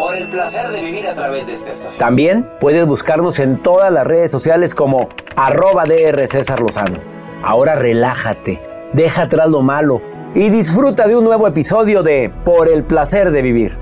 Por 0.00 0.16
el 0.16 0.30
placer 0.30 0.68
de 0.68 0.80
vivir 0.80 1.06
a 1.06 1.12
través 1.12 1.46
de 1.46 1.52
esta 1.52 1.72
estación. 1.72 1.98
También 1.98 2.50
puedes 2.58 2.86
buscarnos 2.86 3.38
en 3.38 3.62
todas 3.62 3.92
las 3.92 4.06
redes 4.06 4.30
sociales 4.30 4.74
como 4.74 5.10
arroba 5.36 5.84
DR 5.84 6.26
César 6.26 6.60
Lozano. 6.60 6.98
Ahora 7.42 7.74
relájate, 7.74 8.62
deja 8.94 9.24
atrás 9.24 9.50
lo 9.50 9.60
malo 9.60 10.00
y 10.34 10.48
disfruta 10.48 11.06
de 11.06 11.16
un 11.16 11.24
nuevo 11.24 11.46
episodio 11.46 12.02
de 12.02 12.32
Por 12.46 12.68
el 12.68 12.82
placer 12.84 13.30
de 13.30 13.42
vivir. 13.42 13.76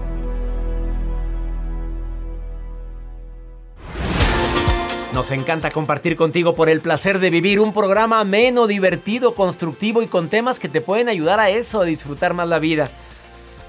Nos 5.14 5.30
encanta 5.30 5.70
compartir 5.70 6.16
contigo 6.16 6.56
por 6.56 6.68
el 6.68 6.80
placer 6.80 7.20
de 7.20 7.30
vivir 7.30 7.60
un 7.60 7.72
programa 7.72 8.18
ameno, 8.18 8.66
divertido, 8.66 9.36
constructivo 9.36 10.02
y 10.02 10.08
con 10.08 10.28
temas 10.28 10.58
que 10.58 10.68
te 10.68 10.80
pueden 10.80 11.08
ayudar 11.08 11.38
a 11.38 11.50
eso, 11.50 11.80
a 11.80 11.84
disfrutar 11.84 12.34
más 12.34 12.48
la 12.48 12.58
vida. 12.58 12.90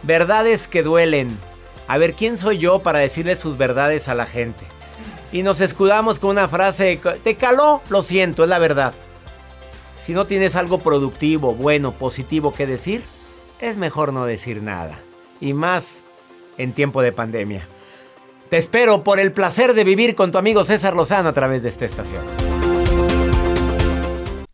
Verdades 0.02 0.68
que 0.68 0.82
duelen. 0.82 1.30
A 1.90 1.98
ver, 1.98 2.14
¿quién 2.14 2.38
soy 2.38 2.60
yo 2.60 2.84
para 2.84 3.00
decirle 3.00 3.36
sus 3.36 3.58
verdades 3.58 4.10
a 4.10 4.14
la 4.14 4.28
gente? 4.28 4.64
Y 5.32 5.42
nos 5.42 5.60
escudamos 5.60 6.20
con 6.20 6.30
una 6.30 6.48
frase, 6.48 7.02
te 7.24 7.34
caló, 7.34 7.82
lo 7.90 8.04
siento, 8.04 8.44
es 8.44 8.50
la 8.50 8.60
verdad. 8.60 8.94
Si 10.00 10.14
no 10.14 10.28
tienes 10.28 10.56
algo 10.56 10.78
productivo, 10.78 11.56
bueno, 11.56 11.92
positivo 11.94 12.54
que 12.54 12.68
decir, 12.68 13.02
es 13.60 13.78
mejor 13.78 14.14
no 14.14 14.26
decir 14.26 14.62
nada. 14.62 15.00
Y 15.42 15.54
más 15.54 16.04
en 16.60 16.74
tiempo 16.74 17.02
de 17.02 17.12
pandemia. 17.12 17.68
Te 18.52 18.58
espero 18.58 19.04
por 19.04 19.20
el 19.20 19.32
placer 19.32 19.74
de 19.74 19.84
vivir 19.84 20.14
con 20.14 20.32
tu 20.32 20.38
amigo 20.38 20.64
César 20.66 20.96
Lozano 20.96 21.30
a 21.30 21.34
través 21.34 21.64
de 21.64 21.70
esta 21.70 21.86
estación. 21.86 22.49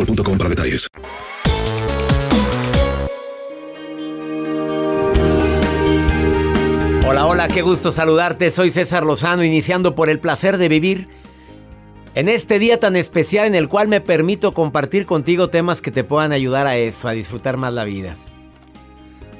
boostmobile.com 0.00 0.38
para 0.38 0.50
detalles. 0.50 0.88
Hola, 7.06 7.26
hola, 7.26 7.48
qué 7.48 7.62
gusto 7.62 7.92
saludarte. 7.92 8.50
Soy 8.50 8.70
César 8.70 9.04
Lozano, 9.04 9.44
iniciando 9.44 9.94
por 9.94 10.10
el 10.10 10.20
placer 10.20 10.58
de 10.58 10.68
vivir. 10.68 11.08
En 12.14 12.28
este 12.28 12.58
día 12.58 12.80
tan 12.80 12.96
especial 12.96 13.46
en 13.46 13.54
el 13.54 13.68
cual 13.68 13.88
me 13.88 14.00
permito 14.00 14.52
compartir 14.52 15.06
contigo 15.06 15.48
temas 15.48 15.80
que 15.80 15.90
te 15.90 16.02
puedan 16.02 16.32
ayudar 16.32 16.66
a 16.66 16.76
eso, 16.76 17.08
a 17.08 17.12
disfrutar 17.12 17.56
más 17.56 17.72
la 17.72 17.84
vida. 17.84 18.16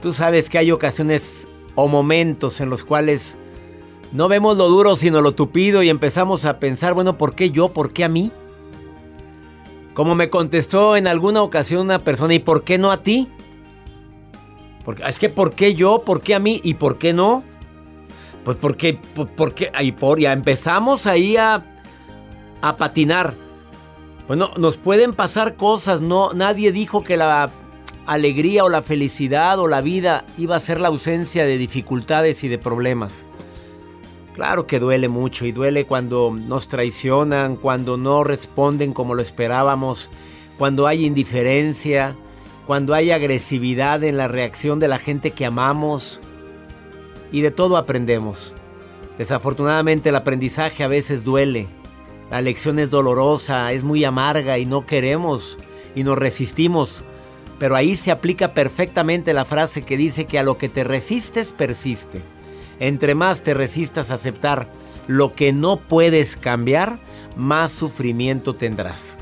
Tú 0.01 0.13
sabes 0.13 0.49
que 0.49 0.59
hay 0.59 0.71
ocasiones 0.71 1.49
o 1.75 1.89
momentos 1.89 2.61
en 2.61 2.71
los 2.71 2.85
cuales 2.85 3.37
no 4.13 4.29
vemos 4.29 4.57
lo 4.57 4.69
duro 4.69 4.97
sino 4.97 5.21
lo 5.21 5.33
tupido 5.33 5.83
y 5.83 5.89
empezamos 5.89 6.45
a 6.45 6.59
pensar, 6.59 6.95
bueno, 6.95 7.19
¿por 7.19 7.35
qué 7.35 7.51
yo? 7.51 7.71
¿Por 7.71 7.93
qué 7.93 8.05
a 8.05 8.09
mí? 8.09 8.33
Como 9.95 10.15
me 10.15 10.31
contestó 10.31 10.97
en 10.97 11.07
alguna 11.07 11.43
ocasión 11.43 11.83
una 11.83 11.99
persona, 12.05 12.35
¿y 12.35 12.39
por 12.39 12.63
qué 12.65 12.79
no 12.79 12.91
a 12.91 13.03
ti? 13.03 13.29
Porque, 14.85 15.03
es 15.07 15.19
que 15.19 15.29
¿por 15.29 15.53
qué 15.53 15.75
yo? 15.75 16.03
¿Por 16.05 16.21
qué 16.23 16.35
a 16.35 16.39
mí? 16.39 16.61
¿Y 16.65 16.75
por 16.75 16.97
qué 16.99 17.13
no? 17.13 17.45
Pues 18.45 18.57
porque, 18.57 18.95
por- 18.95 19.29
porque, 19.29 19.71
ahí 19.75 19.93
por, 19.93 20.19
ya 20.19 20.33
empezamos 20.33 21.07
ahí 21.07 21.37
a, 21.37 21.65
a 22.63 22.77
patinar. 22.77 23.35
Bueno, 24.27 24.53
nos 24.57 24.77
pueden 24.77 25.13
pasar 25.13 25.57
cosas, 25.57 26.01
no, 26.01 26.33
nadie 26.33 26.73
dijo 26.73 27.03
que 27.03 27.17
la 27.17 27.51
alegría 28.07 28.65
o 28.65 28.69
la 28.69 28.81
felicidad 28.81 29.59
o 29.59 29.67
la 29.67 29.81
vida 29.81 30.25
iba 30.39 30.57
a 30.57 30.61
ser 30.61 30.81
la 30.81 30.89
ausencia 30.89 31.45
de 31.45 31.59
dificultades 31.59 32.43
y 32.45 32.49
de 32.49 32.57
problemas. 32.59 33.27
Claro 34.35 34.67
que 34.67 34.79
duele 34.79 35.09
mucho 35.09 35.45
y 35.45 35.53
duele 35.53 35.87
cuando 35.87 36.31
nos 36.33 36.69
traicionan, 36.69 37.57
cuando 37.57 37.97
no 37.97 38.23
responden 38.25 38.93
como 38.93 39.15
lo 39.15 39.23
esperábamos, 39.23 40.11
cuando 40.57 40.87
hay 40.87 41.05
indiferencia, 41.05 42.17
cuando 42.67 42.95
hay 42.95 43.11
agresividad 43.11 44.05
en 44.05 44.17
la 44.17 44.29
reacción 44.29 44.79
de 44.79 44.89
la 44.89 44.99
gente 44.99 45.33
que 45.33 45.47
amamos. 45.47 46.21
Y 47.33 47.41
de 47.41 47.51
todo 47.51 47.77
aprendemos. 47.77 48.55
Desafortunadamente 49.19 50.09
el 50.09 50.17
aprendizaje 50.17 50.85
a 50.85 50.89
veces 50.89 51.25
duele. 51.25 51.69
La 52.31 52.41
lección 52.41 52.79
es 52.79 52.91
dolorosa, 52.91 53.73
es 53.73 53.83
muy 53.83 54.05
amarga 54.05 54.59
y 54.59 54.67
no 54.67 54.87
queremos 54.87 55.59
y 55.95 56.05
nos 56.05 56.17
resistimos. 56.17 57.03
Pero 57.59 57.75
ahí 57.75 57.97
se 57.97 58.13
aplica 58.13 58.55
perfectamente 58.55 59.35
la 59.35 59.45
frase 59.45 59.83
que 59.83 59.97
dice 59.97 60.25
que 60.25 60.39
a 60.39 60.45
lo 60.45 60.57
que 60.57 60.69
te 60.69 60.85
resistes 60.85 61.53
persiste. 61.53 62.23
Entre 62.81 63.15
más 63.15 63.43
te 63.43 63.55
resistas 63.55 64.11
a 64.11 64.15
aceptar 64.15 64.69
lo 65.07 65.33
que 65.33 65.53
no 65.53 65.77
puedes 65.77 66.37
cambiar, 66.37 66.99
más 67.37 67.73
sufrimiento 67.73 68.57
tendrás. 68.57 69.19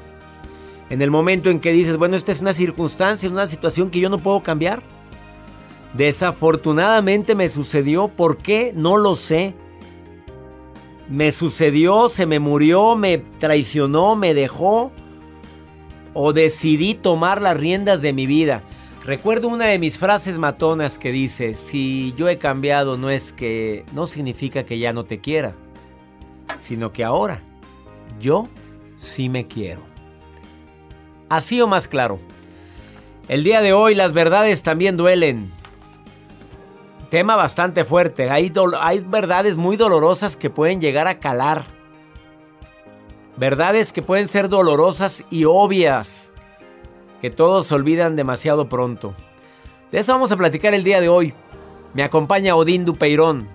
En 0.91 1.03
el 1.03 1.11
momento 1.11 1.51
en 1.51 1.61
que 1.61 1.73
dices, 1.73 1.99
bueno, 1.99 2.17
esta 2.17 2.33
es 2.33 2.41
una 2.41 2.55
circunstancia, 2.55 3.29
una 3.29 3.47
situación 3.47 3.91
que 3.91 4.01
yo 4.01 4.09
no 4.09 4.19
puedo 4.19 4.43
cambiar. 4.43 4.83
Desafortunadamente 5.95 7.35
me 7.35 7.49
sucedió, 7.49 8.09
¿por 8.09 8.39
qué? 8.39 8.73
No 8.75 8.97
lo 8.97 9.17
sé. 9.17 9.55
Me 11.09 11.33
sucedió, 11.33 12.09
se 12.09 12.27
me 12.27 12.39
murió, 12.39 12.97
me 12.97 13.19
traicionó, 13.39 14.15
me 14.15 14.35
dejó 14.35 14.93
o 16.15 16.33
decidí 16.33 16.95
tomar 16.95 17.41
las 17.41 17.57
riendas 17.57 18.03
de 18.03 18.13
mi 18.13 18.27
vida. 18.27 18.63
Recuerdo 19.09 19.49
una 19.49 19.65
de 19.65 19.79
mis 19.79 19.97
frases 19.97 20.39
matonas 20.39 20.99
que 20.99 21.13
dice, 21.13 21.55
si 21.55 22.13
yo 22.19 22.29
he 22.29 22.37
cambiado 22.37 22.99
no 22.99 23.09
es 23.09 23.33
que 23.33 23.87
no 23.95 24.07
significa 24.07 24.65
que 24.65 24.79
ya 24.79 24.93
no 24.93 25.07
te 25.07 25.19
quiera, 25.19 25.55
sino 26.61 26.93
que 26.93 27.05
ahora 27.05 27.41
yo 28.21 28.49
sí 28.99 29.31
me 29.31 29.47
quiero. 29.47 29.81
Así 31.31 31.59
o 31.63 31.67
más 31.67 31.89
claro. 31.89 32.19
El 33.29 33.45
día 33.45 33.63
de 33.63 33.73
hoy 33.73 33.95
las 33.95 34.13
verdades 34.13 34.63
también 34.63 34.99
duelen. 34.99 35.51
Tema 37.09 37.35
bastante 37.35 37.87
fuerte. 37.87 38.29
Hay, 38.29 38.53
verdades 39.07 39.57
muy 39.57 39.79
dolorosas 39.79 40.37
que 40.37 40.51
pueden 40.51 40.83
llegar 40.83 41.09
a 41.09 41.19
calar. 41.19 41.65
Verdades 43.39 43.91
que 43.91 44.03
pueden 44.03 44.29
ser 44.29 44.51
dolorosas 44.51 45.25
y 45.31 45.47
obvias. 45.47 46.31
Que 47.21 47.31
todos 47.31 47.73
olvidan 47.73 48.17
demasiado 48.17 48.69
pronto. 48.69 49.15
De 49.91 49.99
eso 49.99 50.13
vamos 50.13 50.31
a 50.33 50.37
platicar 50.37 50.75
el 50.75 50.85
día 50.85 51.01
de 51.01 51.09
hoy. 51.09 51.35
Me 51.95 52.03
acompaña 52.03 52.55
Odín 52.55 52.85
Dupeirón. 52.85 53.49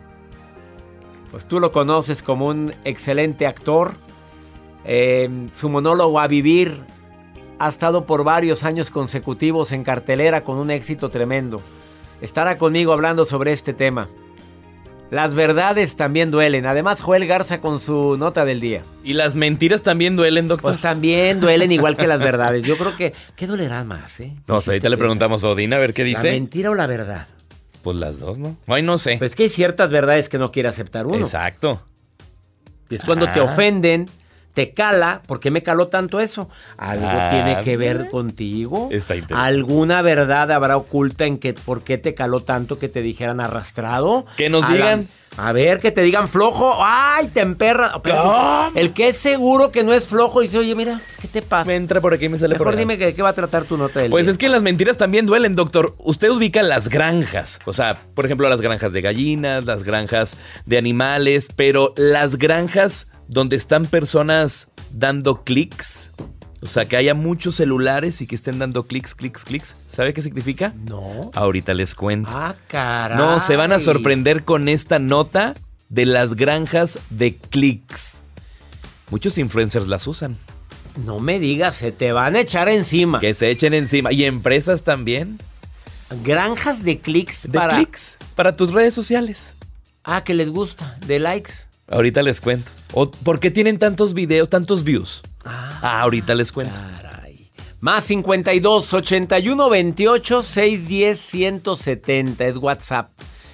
Pues 1.31 1.47
tú 1.47 1.59
lo 1.59 1.71
conoces 1.71 2.21
como 2.21 2.47
un 2.47 2.73
excelente 2.83 3.47
actor. 3.47 3.93
Eh, 4.85 5.29
su 5.51 5.69
monólogo 5.69 6.19
A 6.19 6.27
Vivir 6.27 6.83
ha 7.59 7.69
estado 7.69 8.05
por 8.05 8.23
varios 8.23 8.63
años 8.63 8.91
consecutivos 8.91 9.71
en 9.71 9.83
cartelera 9.83 10.43
con 10.43 10.57
un 10.57 10.69
éxito 10.69 11.09
tremendo. 11.09 11.61
Estará 12.21 12.57
conmigo 12.57 12.91
hablando 12.91 13.25
sobre 13.25 13.53
este 13.53 13.73
tema. 13.73 14.09
Las 15.13 15.35
verdades 15.35 15.95
también 15.95 16.31
duelen. 16.31 16.65
Además, 16.65 16.99
Joel 16.99 17.27
Garza 17.27 17.61
con 17.61 17.79
su 17.79 18.17
nota 18.17 18.45
del 18.45 18.59
día. 18.59 18.81
¿Y 19.03 19.13
las 19.13 19.35
mentiras 19.35 19.83
también 19.83 20.15
duelen, 20.15 20.47
doctor? 20.47 20.71
Pues 20.71 20.81
también 20.81 21.39
duelen 21.39 21.71
igual 21.71 21.95
que 21.95 22.07
las 22.07 22.17
verdades. 22.19 22.63
Yo 22.63 22.77
creo 22.77 22.95
que. 22.95 23.13
¿Qué 23.35 23.45
dolerá 23.45 23.83
más, 23.83 24.19
eh? 24.21 24.33
no 24.47 24.59
sé, 24.59 24.71
ahorita 24.71 24.89
le 24.89 24.97
preguntamos 24.97 25.43
a 25.43 25.49
Odín 25.49 25.71
a 25.73 25.77
ver 25.77 25.93
qué 25.93 26.01
¿La 26.01 26.07
dice. 26.07 26.31
mentira 26.31 26.71
o 26.71 26.75
la 26.75 26.87
verdad? 26.87 27.27
Pues 27.83 27.95
las 27.97 28.17
dos, 28.19 28.39
¿no? 28.39 28.57
Ay, 28.65 28.81
no 28.81 28.97
sé. 28.97 29.17
Pues 29.19 29.35
que 29.35 29.43
hay 29.43 29.49
ciertas 29.49 29.91
verdades 29.91 30.29
que 30.29 30.39
no 30.39 30.51
quiere 30.51 30.69
aceptar 30.69 31.05
uno. 31.05 31.17
Exacto. 31.17 31.83
Y 32.89 32.95
es 32.95 33.03
cuando 33.03 33.29
te 33.31 33.39
Ah. 33.39 33.43
ofenden, 33.43 34.09
te 34.53 34.71
cala. 34.71 35.21
¿Por 35.25 35.39
qué 35.39 35.51
me 35.51 35.63
caló 35.63 35.87
tanto 35.87 36.19
eso? 36.19 36.49
Algo 36.77 37.07
Ah, 37.09 37.29
tiene 37.31 37.61
que 37.61 37.77
ver 37.77 38.09
contigo. 38.09 38.89
Está 38.91 39.15
interesante. 39.15 39.49
¿Alguna 39.55 40.01
verdad 40.01 40.51
habrá 40.51 40.77
oculta 40.77 41.25
en 41.25 41.37
que 41.37 41.53
por 41.53 41.83
qué 41.83 41.97
te 41.97 42.13
caló 42.13 42.41
tanto 42.41 42.79
que 42.79 42.89
te 42.89 43.01
dijeran 43.01 43.39
arrastrado? 43.39 44.25
Que 44.37 44.49
nos 44.49 44.67
digan. 44.69 45.07
A 45.37 45.51
ver, 45.51 45.79
que 45.79 45.91
te 45.91 46.01
digan 46.01 46.29
flojo. 46.29 46.75
¡Ay, 46.79 47.27
te 47.27 47.41
emperra! 47.41 47.99
El 48.75 48.93
que 48.93 49.07
es 49.09 49.17
seguro 49.17 49.71
que 49.71 49.83
no 49.83 49.91
es 49.93 50.07
flojo 50.07 50.41
dice, 50.41 50.59
oye, 50.59 50.75
mira, 50.75 51.01
¿qué 51.21 51.27
te 51.27 51.41
pasa? 51.41 51.67
Me 51.67 51.75
entra 51.75 51.99
por 52.01 52.13
aquí 52.13 52.25
y 52.25 52.29
me 52.29 52.37
sale 52.37 52.55
por 52.55 52.67
Mejor 52.67 52.73
allá. 52.73 52.79
dime 52.79 52.97
que- 52.97 53.15
qué 53.15 53.21
va 53.21 53.29
a 53.29 53.33
tratar 53.33 53.63
tu 53.63 53.75
nota 53.77 53.99
del 54.01 54.11
Pues 54.11 54.25
día. 54.25 54.31
es 54.31 54.37
que 54.37 54.47
las 54.49 54.61
mentiras 54.61 54.97
también 54.97 55.25
duelen, 55.25 55.55
doctor. 55.55 55.95
Usted 55.97 56.29
ubica 56.29 56.61
las 56.61 56.87
granjas. 56.89 57.59
O 57.65 57.73
sea, 57.73 57.97
por 58.13 58.25
ejemplo, 58.25 58.47
las 58.47 58.61
granjas 58.61 58.93
de 58.93 59.01
gallinas, 59.01 59.65
las 59.65 59.83
granjas 59.83 60.37
de 60.65 60.77
animales, 60.77 61.49
pero 61.55 61.93
las 61.97 62.37
granjas 62.37 63.07
donde 63.27 63.55
están 63.55 63.85
personas 63.87 64.67
dando 64.91 65.43
clics. 65.43 66.11
O 66.63 66.67
sea, 66.67 66.87
que 66.87 66.95
haya 66.95 67.13
muchos 67.13 67.55
celulares 67.55 68.21
y 68.21 68.27
que 68.27 68.35
estén 68.35 68.57
dando 68.57 68.83
clics, 68.87 69.13
clics, 69.15 69.43
clics. 69.43 69.75
¿Sabe 69.89 70.13
qué 70.13 70.21
significa? 70.21 70.73
No. 70.87 71.29
Ahorita 71.33 71.73
les 71.73 71.93
cuento. 71.93 72.29
Ah, 72.33 72.55
caray. 72.67 73.17
No, 73.17 73.41
se 73.41 73.57
van 73.57 73.73
a 73.73 73.81
sorprender 73.81 74.45
con 74.45 74.69
esta 74.69 74.97
nota 74.97 75.55
de 75.89 76.05
las 76.05 76.35
granjas 76.35 76.99
de 77.09 77.35
clics. 77.35 78.21
Muchos 79.09 79.37
influencers 79.37 79.87
las 79.87 80.07
usan. 80.07 80.37
No 81.05 81.19
me 81.19 81.37
digas, 81.39 81.75
se 81.75 81.91
te 81.91 82.13
van 82.13 82.37
a 82.37 82.39
echar 82.39 82.69
encima. 82.69 83.19
Que 83.19 83.33
se 83.33 83.49
echen 83.49 83.73
encima. 83.73 84.13
Y 84.13 84.23
empresas 84.23 84.83
también. 84.83 85.39
Granjas 86.23 86.83
de 86.83 86.99
clics 86.99 87.43
De 87.43 87.59
para. 87.59 87.75
clics 87.75 88.17
para 88.35 88.55
tus 88.55 88.71
redes 88.71 88.93
sociales. 88.93 89.55
Ah, 90.05 90.23
que 90.23 90.33
les 90.33 90.49
gusta, 90.49 90.97
de 91.07 91.19
likes. 91.19 91.53
Ahorita 91.89 92.21
les 92.23 92.39
cuento. 92.39 92.71
O, 92.93 93.11
¿Por 93.11 93.41
qué 93.41 93.51
tienen 93.51 93.79
tantos 93.79 94.13
videos, 94.13 94.49
tantos 94.49 94.83
views? 94.85 95.23
Ah, 95.45 96.01
ahorita 96.01 96.35
les 96.35 96.51
cuento. 96.51 96.75
Caray. 97.01 97.49
Más 97.79 98.05
52 98.05 98.93
81 98.93 99.69
28 99.69 100.43
610 100.43 101.19
170 101.19 102.45
es 102.45 102.57
WhatsApp. 102.57 103.09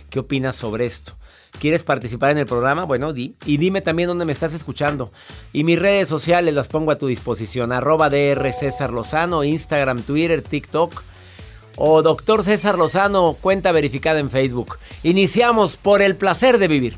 ¿Qué 0.10 0.19
opinas 0.19 0.55
sobre 0.55 0.86
esto? 0.86 1.13
¿Quieres 1.60 1.84
participar 1.84 2.31
en 2.31 2.38
el 2.38 2.46
programa? 2.46 2.86
Bueno, 2.86 3.12
di. 3.12 3.36
Y 3.46 3.58
dime 3.58 3.81
también 3.81 4.08
dónde 4.08 4.25
me 4.25 4.31
estás 4.31 4.53
escuchando. 4.53 5.12
Y 5.51 5.63
mis 5.63 5.79
redes 5.79 6.08
sociales 6.08 6.53
las 6.53 6.67
pongo 6.67 6.91
a 6.91 6.98
tu 6.98 7.08
disposición. 7.08 7.72
Arroba 7.72 8.10
DR 8.10 8.53
César 8.53 8.91
Lozano, 8.91 9.43
Instagram, 9.43 10.03
Twitter, 10.03 10.41
TikTok. 10.41 11.03
O 11.75 12.01
Doctor 12.01 12.43
César 12.43 12.77
Lozano, 12.77 13.36
cuenta 13.39 13.72
verificada 13.72 14.19
en 14.19 14.29
Facebook. 14.29 14.77
Iniciamos 15.03 15.77
por 15.77 16.01
el 16.01 16.15
placer 16.15 16.60
de 16.60 16.67
vivir. 16.67 16.98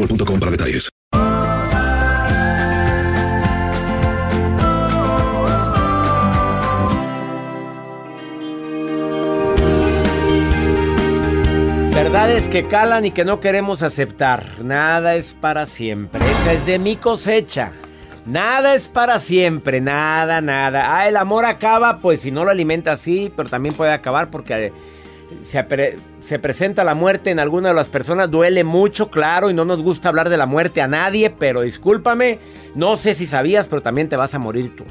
boostmobile.com 0.01 0.39
para 0.39 0.51
detalles. 0.51 0.89
Verdades 11.93 12.49
que 12.49 12.67
calan 12.67 13.05
y 13.05 13.11
que 13.11 13.25
no 13.25 13.39
queremos 13.39 13.83
aceptar. 13.83 14.63
Nada 14.63 15.15
es 15.15 15.33
para 15.33 15.65
siempre. 15.65 16.19
Esa 16.41 16.53
es 16.53 16.65
de 16.65 16.79
mi 16.79 16.95
cosecha. 16.95 17.71
Nada 18.25 18.75
es 18.75 18.87
para 18.87 19.19
siempre, 19.19 19.81
nada, 19.81 20.41
nada. 20.41 20.95
Ah, 20.95 21.07
el 21.07 21.17
amor 21.17 21.45
acaba, 21.45 21.99
pues 21.99 22.21
si 22.21 22.31
no 22.31 22.43
lo 22.43 22.51
alimenta 22.51 22.91
así, 22.91 23.31
pero 23.35 23.49
también 23.49 23.73
puede 23.73 23.91
acabar 23.91 24.29
porque 24.29 24.71
se, 25.43 26.39
presenta 26.39 26.83
la 26.83 26.95
muerte 26.95 27.29
en 27.29 27.39
alguna 27.39 27.69
de 27.69 27.75
las 27.75 27.89
personas. 27.89 28.29
Duele 28.29 28.63
mucho, 28.63 29.09
claro, 29.09 29.49
y 29.49 29.53
no 29.53 29.65
nos 29.65 29.81
gusta 29.81 30.09
hablar 30.09 30.29
de 30.29 30.37
la 30.37 30.45
muerte 30.45 30.81
a 30.81 30.87
nadie, 30.87 31.29
pero 31.29 31.61
discúlpame, 31.61 32.39
no 32.75 32.97
sé 32.97 33.13
si 33.15 33.25
sabías, 33.25 33.67
pero 33.67 33.81
también 33.81 34.09
te 34.09 34.15
vas 34.15 34.33
a 34.33 34.39
morir 34.39 34.75
tú. 34.75 34.83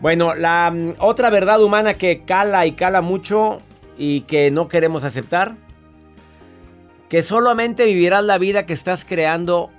Bueno, 0.00 0.34
la 0.34 0.70
mm, 0.70 0.94
otra 0.98 1.30
verdad 1.30 1.62
humana 1.62 1.94
que 1.94 2.24
cala 2.24 2.66
y 2.66 2.72
cala 2.72 3.00
mucho 3.00 3.60
y 3.98 4.22
que 4.22 4.50
no 4.50 4.68
queremos 4.68 5.04
aceptar, 5.04 5.56
que 7.08 7.22
solamente 7.22 7.86
vivirás 7.86 8.24
la 8.24 8.38
vida 8.38 8.66
que 8.66 8.72
estás 8.72 9.04
creando 9.04 9.70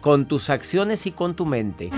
con 0.00 0.26
tus 0.26 0.50
acciones 0.50 1.06
y 1.06 1.12
con 1.12 1.34
tu 1.34 1.46
mente. 1.46 1.90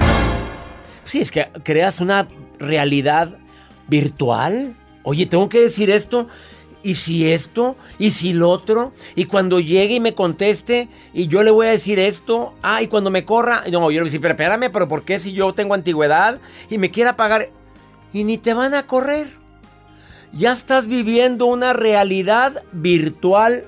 Sí, 1.05 1.21
es 1.21 1.31
que 1.31 1.49
creas 1.63 2.01
una 2.01 2.29
realidad 2.59 3.39
virtual. 3.89 4.77
Oye, 5.03 5.27
tengo 5.27 5.49
que 5.49 5.61
decir 5.61 5.91
esto. 5.91 6.29
¿Y 6.89 6.95
si 6.95 7.31
esto? 7.31 7.77
¿Y 7.99 8.13
si 8.13 8.33
lo 8.33 8.49
otro? 8.49 8.93
Y 9.15 9.27
cuando 9.27 9.61
llegue 9.61 9.97
y 9.97 10.01
me 10.01 10.15
conteste 10.15 10.89
y 11.13 11.29
yo 11.29 11.43
le 11.43 11.51
voy 11.51 11.67
a 11.67 11.71
decir 11.73 11.99
esto. 11.99 12.55
Ah, 12.63 12.81
y 12.81 12.87
cuando 12.87 13.11
me 13.11 13.27
corra. 13.27 13.65
No, 13.71 13.71
yo 13.71 13.79
le 13.79 13.81
voy 13.81 13.99
a 13.99 14.05
decir, 14.05 14.23
pero 14.23 14.33
espérame, 14.33 14.73
pero 14.73 14.89
¿por 14.89 15.03
qué 15.05 15.21
si 15.21 15.35
yo 15.35 15.53
tengo 15.53 15.75
antigüedad 15.75 16.41
y 16.71 16.79
me 16.79 16.91
quiera 16.91 17.15
pagar? 17.15 17.51
Y 18.15 18.25
ni 18.25 18.39
te 18.39 18.55
van 18.55 18.73
a 18.73 18.87
correr. 18.87 19.29
Ya 20.33 20.55
estás 20.55 20.87
viviendo 20.87 21.45
una 21.45 21.75
realidad 21.75 22.63
virtual 22.73 23.67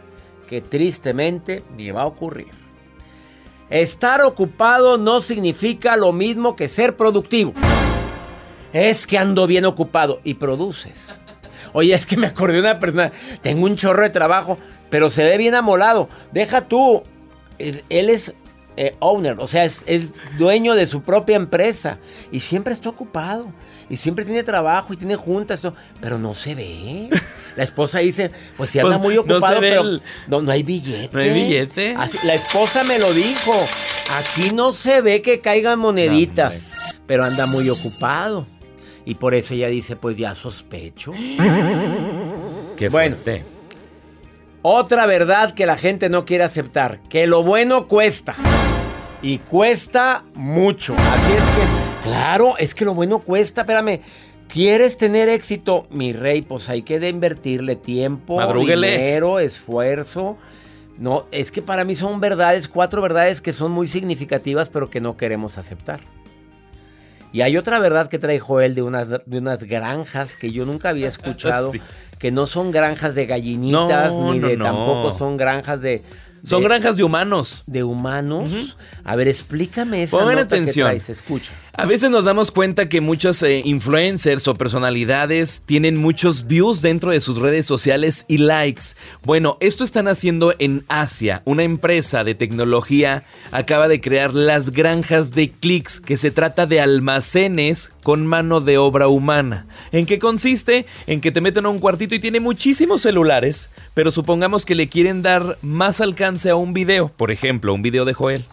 que 0.48 0.62
tristemente 0.62 1.62
ni 1.76 1.90
va 1.90 2.04
a 2.04 2.06
ocurrir. 2.06 2.48
Estar 3.68 4.22
ocupado 4.22 4.96
no 4.96 5.20
significa 5.20 5.98
lo 5.98 6.12
mismo 6.12 6.56
que 6.56 6.68
ser 6.68 6.96
productivo. 6.96 7.52
Es 8.72 9.06
que 9.06 9.18
ando 9.18 9.46
bien 9.46 9.66
ocupado 9.66 10.22
y 10.24 10.32
produces. 10.32 11.20
Oye, 11.72 11.94
es 11.94 12.06
que 12.06 12.16
me 12.16 12.26
acordé 12.26 12.54
de 12.54 12.60
una 12.60 12.78
persona, 12.80 13.12
tengo 13.42 13.64
un 13.66 13.76
chorro 13.76 14.02
de 14.02 14.10
trabajo, 14.10 14.58
pero 14.90 15.10
se 15.10 15.24
ve 15.24 15.36
bien 15.38 15.54
amolado. 15.54 16.08
Deja 16.32 16.62
tú, 16.62 17.02
él 17.58 18.10
es 18.10 18.34
eh, 18.76 18.94
owner, 19.00 19.36
o 19.38 19.46
sea, 19.46 19.64
es, 19.64 19.82
es 19.86 20.08
dueño 20.38 20.74
de 20.74 20.86
su 20.86 21.02
propia 21.02 21.36
empresa 21.36 21.98
y 22.32 22.40
siempre 22.40 22.72
está 22.72 22.88
ocupado 22.88 23.52
y 23.90 23.96
siempre 23.96 24.24
tiene 24.24 24.42
trabajo 24.42 24.92
y 24.94 24.96
tiene 24.96 25.16
juntas, 25.16 25.60
pero 26.00 26.18
no 26.18 26.34
se 26.34 26.54
ve. 26.54 27.10
La 27.56 27.64
esposa 27.64 27.98
dice, 27.98 28.30
pues 28.56 28.70
si 28.70 28.78
anda 28.78 28.92
Pues, 28.96 29.00
muy 29.02 29.14
no 29.16 29.20
ocupado, 29.22 29.60
ve 29.60 29.68
pero 29.70 29.82
el- 29.82 30.02
no, 30.28 30.40
no 30.40 30.52
hay 30.52 30.62
billete. 30.62 31.10
¿No 31.12 31.20
hay 31.20 31.32
billete? 31.32 31.94
Así- 31.98 32.18
la 32.24 32.34
esposa 32.34 32.84
me 32.84 32.98
lo 32.98 33.12
dijo. 33.12 33.52
Aquí 34.16 34.50
no 34.54 34.72
se 34.72 35.02
ve 35.02 35.20
que 35.20 35.40
caigan 35.40 35.78
moneditas, 35.78 36.72
pero 37.06 37.24
anda 37.24 37.46
muy 37.46 37.68
ocupado. 37.68 38.46
Y 39.10 39.16
por 39.16 39.34
eso 39.34 39.54
ella 39.54 39.66
dice, 39.66 39.96
pues 39.96 40.16
ya 40.16 40.36
sospecho. 40.36 41.10
Qué 42.76 42.88
Bueno, 42.88 43.16
fuerte. 43.16 43.44
Otra 44.62 45.04
verdad 45.06 45.52
que 45.52 45.66
la 45.66 45.76
gente 45.76 46.08
no 46.08 46.24
quiere 46.24 46.44
aceptar, 46.44 47.00
que 47.08 47.26
lo 47.26 47.42
bueno 47.42 47.88
cuesta. 47.88 48.36
Y 49.20 49.38
cuesta 49.38 50.22
mucho. 50.34 50.94
Así 50.94 51.32
es 51.32 51.42
que, 51.42 52.08
claro, 52.08 52.56
es 52.58 52.72
que 52.72 52.84
lo 52.84 52.94
bueno 52.94 53.18
cuesta, 53.18 53.62
espérame. 53.62 54.00
¿Quieres 54.46 54.96
tener 54.96 55.28
éxito, 55.28 55.88
mi 55.90 56.12
rey? 56.12 56.42
Pues 56.42 56.68
hay 56.68 56.82
que 56.82 57.00
de 57.00 57.08
invertirle 57.08 57.74
tiempo, 57.74 58.36
Madrúguele. 58.36 58.92
dinero, 58.92 59.40
esfuerzo. 59.40 60.36
No, 60.98 61.26
es 61.32 61.50
que 61.50 61.62
para 61.62 61.84
mí 61.84 61.96
son 61.96 62.20
verdades, 62.20 62.68
cuatro 62.68 63.02
verdades 63.02 63.40
que 63.40 63.52
son 63.52 63.72
muy 63.72 63.88
significativas, 63.88 64.68
pero 64.68 64.88
que 64.88 65.00
no 65.00 65.16
queremos 65.16 65.58
aceptar. 65.58 65.98
Y 67.32 67.42
hay 67.42 67.56
otra 67.56 67.78
verdad 67.78 68.08
que 68.08 68.18
trae 68.18 68.38
Joel 68.40 68.74
de 68.74 68.82
unas, 68.82 69.08
de 69.08 69.38
unas 69.38 69.64
granjas 69.64 70.36
que 70.36 70.50
yo 70.52 70.64
nunca 70.66 70.88
había 70.90 71.08
escuchado, 71.08 71.70
Sí. 71.72 71.80
que 72.18 72.30
no 72.32 72.46
son 72.46 72.70
granjas 72.72 73.14
de 73.14 73.26
gallinitas, 73.26 74.12
No, 74.12 74.32
ni 74.32 74.38
no, 74.40 74.48
de 74.48 74.56
no. 74.56 74.64
tampoco 74.64 75.12
son 75.16 75.36
granjas 75.36 75.80
de... 75.82 76.02
Son 76.42 76.64
granjas 76.64 76.96
de 76.96 77.04
humanos. 77.04 77.64
de 77.66 77.84
humanos. 77.84 78.78
A 79.04 79.14
ver, 79.14 79.28
explícame 79.28 80.02
esa 80.04 80.16
Pongan 80.16 80.36
nota 80.36 80.54
atención. 80.56 80.88
que 80.88 80.96
traes, 80.96 81.10
escucha. 81.10 81.52
A 81.80 81.86
veces 81.86 82.10
nos 82.10 82.26
damos 82.26 82.50
cuenta 82.50 82.90
que 82.90 83.00
muchos 83.00 83.42
eh, 83.42 83.62
influencers 83.64 84.46
o 84.48 84.54
personalidades 84.54 85.62
tienen 85.64 85.96
muchos 85.96 86.46
views 86.46 86.82
dentro 86.82 87.10
de 87.10 87.20
sus 87.20 87.38
redes 87.38 87.64
sociales 87.64 88.26
y 88.28 88.36
likes. 88.36 88.82
Bueno, 89.24 89.56
esto 89.60 89.82
están 89.82 90.06
haciendo 90.06 90.52
en 90.58 90.84
Asia. 90.88 91.40
Una 91.46 91.62
empresa 91.62 92.22
de 92.22 92.34
tecnología 92.34 93.24
acaba 93.50 93.88
de 93.88 94.02
crear 94.02 94.34
las 94.34 94.72
granjas 94.72 95.32
de 95.32 95.52
clics, 95.52 96.02
que 96.02 96.18
se 96.18 96.30
trata 96.30 96.66
de 96.66 96.82
almacenes 96.82 97.92
con 98.02 98.26
mano 98.26 98.60
de 98.60 98.76
obra 98.76 99.08
humana. 99.08 99.66
¿En 99.90 100.04
qué 100.04 100.18
consiste? 100.18 100.84
En 101.06 101.22
que 101.22 101.32
te 101.32 101.40
meten 101.40 101.64
a 101.64 101.70
un 101.70 101.78
cuartito 101.78 102.14
y 102.14 102.20
tiene 102.20 102.40
muchísimos 102.40 103.00
celulares, 103.00 103.70
pero 103.94 104.10
supongamos 104.10 104.66
que 104.66 104.74
le 104.74 104.90
quieren 104.90 105.22
dar 105.22 105.56
más 105.62 106.02
alcance 106.02 106.50
a 106.50 106.56
un 106.56 106.74
video, 106.74 107.08
por 107.08 107.30
ejemplo, 107.30 107.72
un 107.72 107.80
video 107.80 108.04
de 108.04 108.12
Joel. 108.12 108.44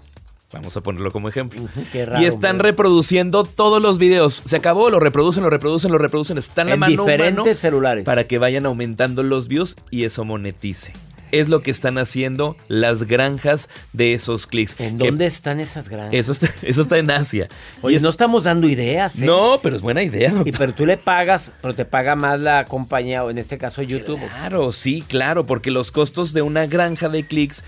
Vamos 0.53 0.77
a 0.77 0.81
ponerlo 0.81 1.11
como 1.11 1.27
ejemplo. 1.27 1.61
qué 1.91 2.05
raro, 2.05 2.23
y 2.23 2.25
están 2.25 2.59
reproduciendo 2.59 3.43
todos 3.43 3.81
los 3.81 3.97
videos. 3.97 4.41
Se 4.45 4.55
acabó, 4.55 4.89
lo 4.89 4.99
reproducen, 5.01 5.43
lo 5.43 5.49
reproducen, 5.49 5.91
lo 5.91 5.97
reproducen. 5.97 6.37
Está 6.37 6.61
en 6.61 6.67
la 6.69 6.73
En 6.75 6.79
mano 6.79 6.91
diferentes 7.03 7.59
celulares. 7.59 8.05
Para 8.05 8.23
que 8.25 8.37
vayan 8.37 8.65
aumentando 8.65 9.23
los 9.23 9.49
views 9.49 9.75
y 9.91 10.05
eso 10.05 10.23
monetice. 10.23 10.93
Es 11.33 11.49
lo 11.49 11.61
que 11.61 11.71
están 11.71 11.97
haciendo 11.97 12.55
las 12.69 13.03
granjas 13.03 13.67
de 13.91 14.13
esos 14.13 14.47
clics. 14.47 14.79
¿En 14.79 14.97
Que 14.97 15.07
dónde 15.07 15.25
están 15.25 15.59
esas 15.59 15.89
granjas? 15.89 16.13
Eso 16.13 16.31
está, 16.31 16.47
eso 16.61 16.81
está 16.83 16.97
en 16.97 17.11
Asia. 17.11 17.49
Oye, 17.81 17.95
Y 17.95 17.97
es- 17.97 18.03
no 18.03 18.07
estamos 18.07 18.45
dando 18.45 18.69
ideas, 18.69 19.21
¿eh? 19.21 19.25
No, 19.25 19.59
pero 19.61 19.75
es 19.75 19.81
buena 19.81 20.01
idea. 20.03 20.33
Y 20.45 20.53
pero 20.53 20.73
tú 20.73 20.85
le 20.85 20.95
pagas, 20.95 21.51
pero 21.61 21.75
te 21.75 21.83
paga 21.83 22.15
más 22.15 22.39
la 22.39 22.63
compañía, 22.63 23.25
o 23.25 23.29
en 23.29 23.39
este 23.39 23.57
caso 23.57 23.81
YouTube. 23.81 24.21
Claro, 24.21 24.71
sí, 24.71 25.03
claro, 25.05 25.45
porque 25.45 25.69
los 25.69 25.91
costos 25.91 26.31
de 26.31 26.43
una 26.43 26.65
granja 26.65 27.09
de 27.09 27.25
clics, 27.25 27.65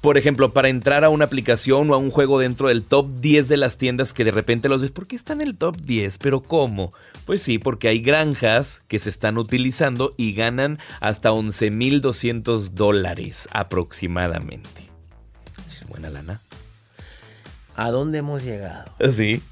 por 0.00 0.16
ejemplo, 0.16 0.52
para 0.52 0.68
entrar 0.68 1.04
a 1.04 1.10
una 1.10 1.26
aplicación 1.26 1.90
o 1.90 1.94
a 1.94 1.98
un 1.98 2.10
juego 2.10 2.38
dentro 2.38 2.68
del 2.68 2.82
top 2.82 3.06
10 3.20 3.48
de 3.48 3.56
las 3.58 3.76
tiendas 3.76 4.12
que 4.14 4.24
de 4.24 4.30
repente 4.30 4.68
los 4.68 4.80
ves, 4.82 4.90
¿por 4.90 5.06
qué 5.06 5.14
está 5.16 5.32
en 5.34 5.40
el 5.42 5.56
top 5.56 5.76
10? 5.76 6.18
¿Pero 6.18 6.40
cómo? 6.40 6.92
Pues 7.26 7.42
sí, 7.42 7.58
porque 7.58 7.88
hay 7.88 8.00
granjas 8.00 8.82
que 8.88 8.98
se 8.98 9.10
están 9.10 9.36
utilizando 9.38 10.14
y 10.16 10.32
ganan 10.32 10.78
hasta 11.00 11.30
11.200 11.30 12.70
dólares 12.70 13.48
aproximadamente. 13.52 14.90
Es 15.68 15.86
buena 15.86 16.10
lana. 16.10 16.40
¿A 17.76 17.90
dónde 17.90 18.18
hemos 18.18 18.42
llegado? 18.42 18.92
Sí. 19.12 19.42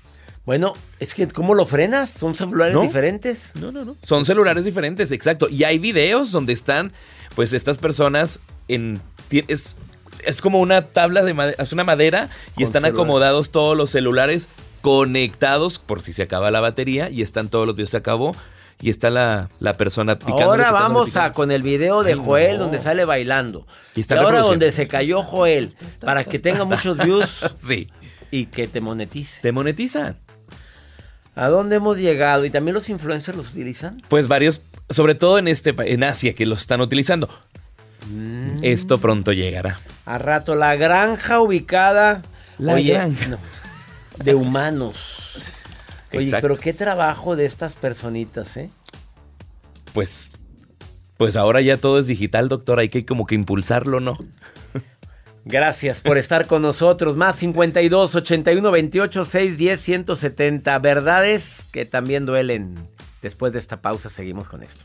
Bueno, 0.44 0.72
es 0.98 1.12
que 1.12 1.28
¿cómo 1.28 1.54
lo 1.54 1.66
frenas? 1.66 2.08
¿Son 2.10 2.34
celulares 2.34 2.74
No. 2.74 2.80
diferentes? 2.82 3.52
No, 3.54 3.70
no, 3.70 3.84
no. 3.84 3.96
Son 4.02 4.24
celulares 4.24 4.64
diferentes, 4.64 5.12
exacto. 5.12 5.46
Y 5.50 5.64
hay 5.64 5.78
videos 5.78 6.32
donde 6.32 6.54
están, 6.54 6.92
pues, 7.34 7.52
estas 7.52 7.76
personas 7.76 8.40
en. 8.66 9.00
Es, 9.30 9.76
es 10.24 10.40
como 10.42 10.60
una 10.60 10.82
tabla 10.82 11.22
de 11.22 11.34
madera, 11.34 11.62
es 11.62 11.72
una 11.72 11.84
madera 11.84 12.28
y 12.56 12.62
están 12.62 12.84
acomodados 12.84 13.50
todos 13.50 13.76
los 13.76 13.90
celulares 13.90 14.48
conectados 14.82 15.78
por 15.78 16.02
si 16.02 16.12
se 16.12 16.22
acaba 16.22 16.50
la 16.50 16.60
batería 16.60 17.10
y 17.10 17.22
están 17.22 17.48
todos 17.48 17.66
los 17.66 17.76
videos, 17.76 17.90
se 17.90 17.96
acabó. 17.98 18.34
Y 18.80 18.90
está 18.90 19.10
la, 19.10 19.50
la 19.58 19.74
persona 19.74 20.20
picando. 20.20 20.42
Ahora 20.44 20.70
vamos 20.70 21.16
a 21.16 21.32
con 21.32 21.50
el 21.50 21.64
video 21.64 22.04
de 22.04 22.12
Ay, 22.12 22.18
Joel 22.24 22.58
no. 22.58 22.62
donde 22.64 22.78
sale 22.78 23.04
bailando. 23.04 23.66
Y 23.96 23.98
Y, 23.98 24.00
está 24.02 24.14
ahora 24.14 24.26
reproduciendo. 24.28 24.50
donde 24.66 24.70
se 24.72 24.86
cayó 24.86 25.22
Joel, 25.24 25.74
para 26.00 26.22
que 26.22 26.38
tenga 26.38 26.64
muchos 26.64 26.96
views 26.96 27.40
Sí. 27.66 27.88
y 28.30 28.46
que 28.46 28.68
te 28.68 28.80
monetice. 28.80 29.40
Te 29.42 29.50
monetiza. 29.50 30.14
¿A 31.34 31.48
dónde 31.48 31.74
hemos 31.76 31.98
llegado? 31.98 32.44
¿Y 32.44 32.50
también 32.50 32.72
los 32.74 32.88
influencers 32.88 33.36
los 33.36 33.50
utilizan? 33.50 34.00
Pues 34.08 34.28
varios, 34.28 34.60
sobre 34.90 35.16
todo 35.16 35.38
en 35.38 35.48
este 35.48 35.74
en 35.76 36.04
Asia, 36.04 36.32
que 36.34 36.46
los 36.46 36.60
están 36.60 36.80
utilizando. 36.80 37.28
Mm. 38.10 38.58
Esto 38.62 38.98
pronto 38.98 39.32
llegará. 39.32 39.80
A 40.06 40.18
rato, 40.18 40.54
la 40.54 40.76
granja 40.76 41.40
ubicada 41.40 42.22
La 42.58 42.74
oye, 42.74 42.92
granja. 42.94 43.28
no, 43.28 43.38
de 44.24 44.34
humanos. 44.34 45.40
Oye, 46.12 46.24
Exacto. 46.24 46.48
pero 46.48 46.56
qué 46.58 46.72
trabajo 46.72 47.36
de 47.36 47.44
estas 47.44 47.74
personitas, 47.74 48.56
¿eh? 48.56 48.70
Pues, 49.92 50.30
pues 51.18 51.36
ahora 51.36 51.60
ya 51.60 51.76
todo 51.76 51.98
es 51.98 52.06
digital, 52.06 52.48
doctor. 52.48 52.78
Hay 52.78 52.88
que 52.88 53.04
como 53.04 53.26
que 53.26 53.34
impulsarlo, 53.34 54.00
¿no? 54.00 54.16
Gracias 55.44 56.00
por 56.00 56.16
estar 56.18 56.46
con 56.46 56.62
nosotros. 56.62 57.16
Más 57.18 57.36
52 57.36 58.14
81 58.14 58.70
28 58.70 59.24
610 59.24 59.80
170. 59.80 60.78
Verdades 60.78 61.66
que 61.72 61.84
también 61.84 62.24
duelen. 62.26 62.74
Después 63.22 63.52
de 63.52 63.58
esta 63.58 63.80
pausa 63.82 64.08
seguimos 64.08 64.48
con 64.48 64.62
esto. 64.62 64.84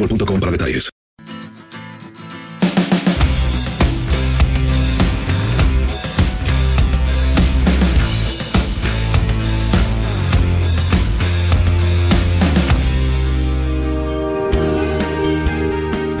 para 0.07 0.51
detalles. 0.51 0.89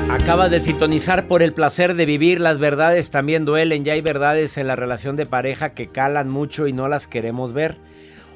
Acabas 0.09 0.51
de 0.51 0.59
sintonizar 0.59 1.27
por 1.27 1.41
el 1.41 1.51
placer 1.51 1.95
de 1.95 2.05
vivir. 2.05 2.39
Las 2.39 2.59
verdades 2.59 3.09
también 3.09 3.43
duelen. 3.43 3.83
Ya 3.83 3.93
hay 3.93 4.01
verdades 4.01 4.57
en 4.57 4.67
la 4.67 4.75
relación 4.75 5.15
de 5.15 5.25
pareja 5.25 5.73
que 5.73 5.87
calan 5.87 6.29
mucho 6.29 6.67
y 6.67 6.73
no 6.73 6.87
las 6.87 7.07
queremos 7.07 7.53
ver. 7.53 7.77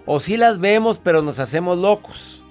O 0.06 0.20
sí 0.20 0.38
las 0.38 0.60
vemos, 0.60 1.00
pero 1.00 1.22
nos 1.22 1.40
hacemos 1.40 1.78
locos. 1.78 2.45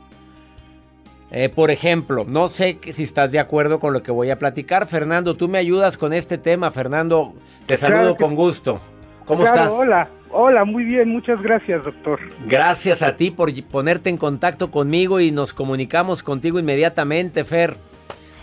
Eh, 1.30 1.48
por 1.48 1.70
ejemplo, 1.70 2.24
no 2.28 2.48
sé 2.48 2.78
si 2.92 3.02
estás 3.02 3.32
de 3.32 3.38
acuerdo 3.40 3.80
con 3.80 3.92
lo 3.92 4.02
que 4.02 4.12
voy 4.12 4.30
a 4.30 4.38
platicar. 4.38 4.86
Fernando, 4.86 5.36
tú 5.36 5.48
me 5.48 5.58
ayudas 5.58 5.96
con 5.96 6.12
este 6.12 6.38
tema. 6.38 6.70
Fernando, 6.70 7.32
te 7.66 7.76
Claro 7.76 7.96
saludo 7.96 8.16
que- 8.16 8.24
con 8.24 8.34
gusto. 8.36 8.80
¿Cómo 9.24 9.40
Claro, 9.42 9.56
estás? 9.56 9.72
Hola, 9.72 10.08
hola, 10.30 10.64
muy 10.64 10.84
bien, 10.84 11.08
muchas 11.08 11.40
gracias, 11.40 11.82
doctor. 11.82 12.20
Gracias 12.46 13.02
a 13.02 13.16
ti 13.16 13.30
por 13.30 13.50
ponerte 13.64 14.10
en 14.10 14.18
contacto 14.18 14.70
conmigo 14.70 15.18
y 15.18 15.30
nos 15.32 15.52
comunicamos 15.54 16.22
contigo 16.22 16.58
inmediatamente, 16.60 17.44
Fer. 17.44 17.76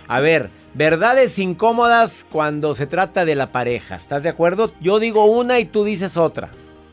A 0.07 0.19
ver, 0.19 0.49
verdades 0.73 1.37
incómodas 1.39 2.25
cuando 2.29 2.73
se 2.75 2.87
trata 2.87 3.23
de 3.25 3.35
la 3.35 3.51
pareja. 3.51 3.95
¿Estás 3.95 4.23
de 4.23 4.29
acuerdo? 4.29 4.73
Yo 4.81 4.99
digo 4.99 5.25
una 5.25 5.59
y 5.59 5.65
tú 5.65 5.83
dices 5.85 6.17
otra. 6.17 6.49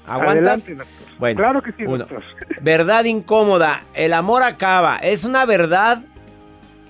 ¿Aguantas? 0.08 0.66
Adelante. 0.66 0.94
Bueno, 1.18 1.36
claro 1.38 1.62
que 1.62 1.72
sí, 1.72 1.84
uno. 1.84 1.98
doctor. 1.98 2.22
Verdad 2.60 3.04
incómoda. 3.04 3.82
El 3.94 4.12
amor 4.12 4.42
acaba. 4.42 4.96
Es 4.96 5.24
una 5.24 5.44
verdad 5.46 6.04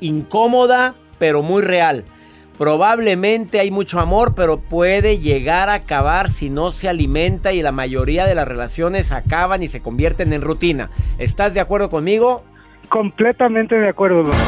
incómoda, 0.01 0.95
pero 1.19 1.43
muy 1.43 1.63
real. 1.63 2.05
Probablemente 2.59 3.61
hay 3.61 3.71
mucho 3.71 4.01
amor, 4.01 4.35
pero 4.35 4.59
puede 4.59 5.19
llegar 5.19 5.69
a 5.69 5.75
acabar 5.75 6.29
si 6.29 6.51
no 6.51 6.73
se 6.73 6.89
alimenta 6.89 7.53
y 7.53 7.63
la 7.63 7.71
mayoría 7.71 8.27
de 8.27 8.35
las 8.35 8.49
relaciones 8.49 9.13
acaban 9.13 9.63
y 9.63 9.69
se 9.69 9.81
convierten 9.81 10.33
en 10.33 10.43
rutina. 10.43 10.91
¿Estás 11.19 11.55
de 11.55 11.61
acuerdo 11.61 11.89
conmigo? 11.89 12.43
Completamente 12.89 13.77
de 13.77 13.89
acuerdo, 13.89 14.25
doctor. 14.25 14.43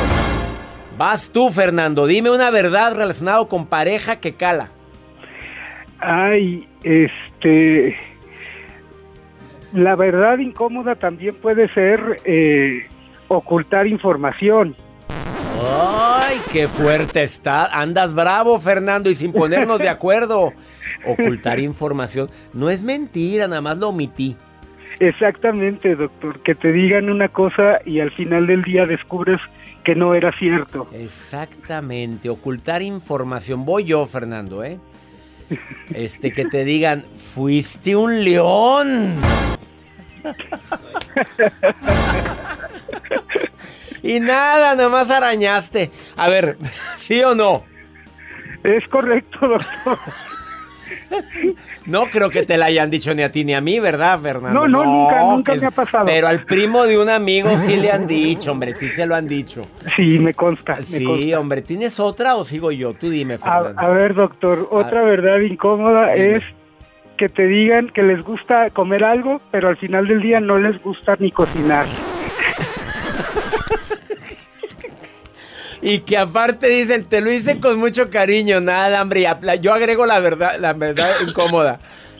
Vas 0.98 1.30
tú, 1.30 1.50
Fernando. 1.50 2.06
Dime 2.06 2.30
una 2.30 2.50
verdad 2.50 2.96
relacionada 2.96 3.46
con 3.46 3.66
pareja 3.66 4.16
que 4.16 4.34
cala. 4.34 4.70
Ay, 6.00 6.66
este... 6.82 7.96
La 9.72 9.94
verdad 9.94 10.38
incómoda 10.38 10.96
también 10.96 11.34
puede 11.36 11.68
ser 11.72 12.20
eh, 12.24 12.86
ocultar 13.28 13.86
información. 13.86 14.74
Ay, 15.62 16.38
qué 16.52 16.66
fuerte 16.66 17.22
está. 17.22 17.66
Andas 17.66 18.14
bravo, 18.14 18.58
Fernando, 18.60 19.10
y 19.10 19.16
sin 19.16 19.32
ponernos 19.32 19.78
de 19.78 19.88
acuerdo. 19.90 20.52
Ocultar 21.04 21.60
información. 21.60 22.30
No 22.52 22.70
es 22.70 22.82
mentira, 22.82 23.46
nada 23.46 23.60
más 23.60 23.78
lo 23.78 23.90
omití. 23.90 24.36
Exactamente, 24.98 25.94
doctor. 25.94 26.40
Que 26.40 26.54
te 26.54 26.72
digan 26.72 27.10
una 27.10 27.28
cosa 27.28 27.80
y 27.84 28.00
al 28.00 28.10
final 28.12 28.46
del 28.46 28.62
día 28.62 28.86
descubres 28.86 29.40
que 29.84 29.94
no 29.94 30.14
era 30.14 30.32
cierto. 30.38 30.88
Exactamente, 30.92 32.28
ocultar 32.28 32.82
información. 32.82 33.64
Voy 33.64 33.84
yo, 33.84 34.06
Fernando, 34.06 34.62
¿eh? 34.64 34.78
Este, 35.94 36.32
que 36.32 36.44
te 36.44 36.64
digan, 36.64 37.04
fuiste 37.14 37.96
un 37.96 38.22
león. 38.24 39.14
Y 44.02 44.20
nada, 44.20 44.74
nada 44.74 44.88
más 44.88 45.10
arañaste. 45.10 45.90
A 46.16 46.28
ver, 46.28 46.56
¿sí 46.96 47.22
o 47.22 47.34
no? 47.34 47.64
Es 48.64 48.86
correcto, 48.88 49.38
doctor. 49.48 49.98
No 51.86 52.04
creo 52.06 52.30
que 52.30 52.44
te 52.44 52.56
la 52.56 52.66
hayan 52.66 52.90
dicho 52.90 53.14
ni 53.14 53.22
a 53.22 53.30
ti 53.32 53.44
ni 53.44 53.54
a 53.54 53.60
mí, 53.60 53.78
¿verdad, 53.80 54.18
Fernando? 54.20 54.66
No, 54.66 54.68
no, 54.68 54.84
nunca, 54.84 55.20
nunca 55.22 55.54
me 55.54 55.66
ha 55.66 55.70
pasado. 55.70 56.04
Pero 56.04 56.28
al 56.28 56.44
primo 56.44 56.84
de 56.84 56.98
un 56.98 57.08
amigo 57.08 57.50
sí 57.58 57.76
le 57.76 57.90
han 57.92 58.06
dicho, 58.06 58.50
hombre, 58.52 58.74
sí 58.74 58.88
se 58.90 59.06
lo 59.06 59.14
han 59.14 59.26
dicho. 59.26 59.62
Sí, 59.96 60.18
me 60.18 60.34
consta. 60.34 60.76
me 60.76 60.82
Sí, 60.82 61.04
consta. 61.04 61.40
hombre, 61.40 61.62
¿tienes 61.62 61.98
otra 62.00 62.36
o 62.36 62.44
sigo 62.44 62.70
yo? 62.72 62.94
Tú 62.94 63.08
dime, 63.08 63.38
Fernando. 63.38 63.80
a 63.80 63.88
ver, 63.88 64.14
doctor, 64.14 64.68
otra 64.70 65.02
verdad 65.02 65.38
incómoda 65.40 66.12
Dime. 66.12 66.36
es 66.36 66.42
que 67.20 67.28
te 67.28 67.46
digan 67.46 67.90
que 67.90 68.02
les 68.02 68.22
gusta 68.24 68.70
comer 68.70 69.04
algo, 69.04 69.42
pero 69.50 69.68
al 69.68 69.76
final 69.76 70.08
del 70.08 70.22
día 70.22 70.40
no 70.40 70.58
les 70.58 70.82
gusta 70.82 71.16
ni 71.18 71.30
cocinar. 71.30 71.84
Y 75.82 76.00
que 76.00 76.16
aparte 76.16 76.68
dicen, 76.68 77.04
te 77.04 77.20
lo 77.20 77.30
hice 77.30 77.60
con 77.60 77.78
mucho 77.78 78.08
cariño, 78.08 78.62
nada, 78.62 79.02
hombre. 79.02 79.26
Yo 79.60 79.74
agrego 79.74 80.06
la 80.06 80.18
verdad, 80.18 80.56
la 80.58 80.72
verdad 80.72 81.10
incómoda. 81.26 81.78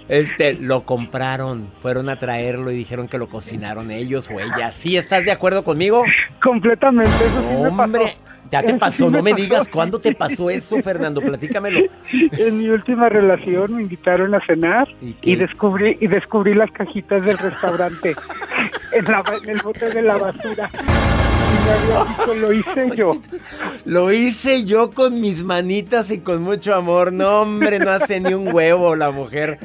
Este, 0.08 0.52
lo 0.52 0.82
compraron, 0.82 1.70
fueron 1.80 2.10
a 2.10 2.18
traerlo 2.18 2.70
y 2.70 2.76
dijeron 2.76 3.08
que 3.08 3.16
lo 3.16 3.28
cocinaron 3.28 3.90
ellos 3.90 4.30
o 4.30 4.38
ellas. 4.38 4.74
¿Sí 4.74 4.98
estás 4.98 5.24
de 5.24 5.30
acuerdo 5.30 5.64
conmigo? 5.64 6.04
Completamente, 6.42 7.10
eso 7.10 7.40
sí 7.48 7.56
me 7.56 7.68
Hombre, 7.68 8.02
pasó. 8.02 8.16
Ya 8.50 8.62
te 8.62 8.74
pasó, 8.78 9.06
sí 9.06 9.10
no 9.12 9.22
me 9.22 9.30
pasó. 9.32 9.42
digas 9.42 9.68
cuándo 9.68 9.98
te 10.00 10.14
pasó 10.14 10.50
eso, 10.50 10.76
Fernando, 10.82 11.20
platícamelo. 11.20 11.80
En 12.12 12.58
mi 12.58 12.68
última 12.68 13.08
relación 13.08 13.76
me 13.76 13.82
invitaron 13.82 14.34
a 14.34 14.40
cenar 14.46 14.88
¿Y 15.22 15.36
descubrí 15.36 15.96
y 16.00 16.06
descubrí 16.06 16.54
las 16.54 16.70
cajitas 16.72 17.24
del 17.24 17.38
restaurante 17.38 18.14
en, 18.92 19.04
la 19.04 19.22
ba- 19.22 19.38
en 19.42 19.50
el 19.50 19.60
bote 19.62 19.90
de 19.90 20.02
la 20.02 20.16
basura. 20.16 20.70
Y 20.72 21.64
me 21.64 21.94
había 21.94 22.16
dicho, 22.16 22.34
lo 22.34 22.52
hice 22.52 22.96
yo. 22.96 23.20
Lo 23.84 24.12
hice 24.12 24.64
yo 24.64 24.90
con 24.90 25.20
mis 25.20 25.42
manitas 25.42 26.10
y 26.10 26.18
con 26.18 26.42
mucho 26.42 26.74
amor. 26.74 27.12
No, 27.12 27.40
hombre, 27.42 27.78
no 27.78 27.90
hace 27.90 28.20
ni 28.20 28.34
un 28.34 28.52
huevo 28.54 28.94
la 28.94 29.10
mujer. 29.10 29.58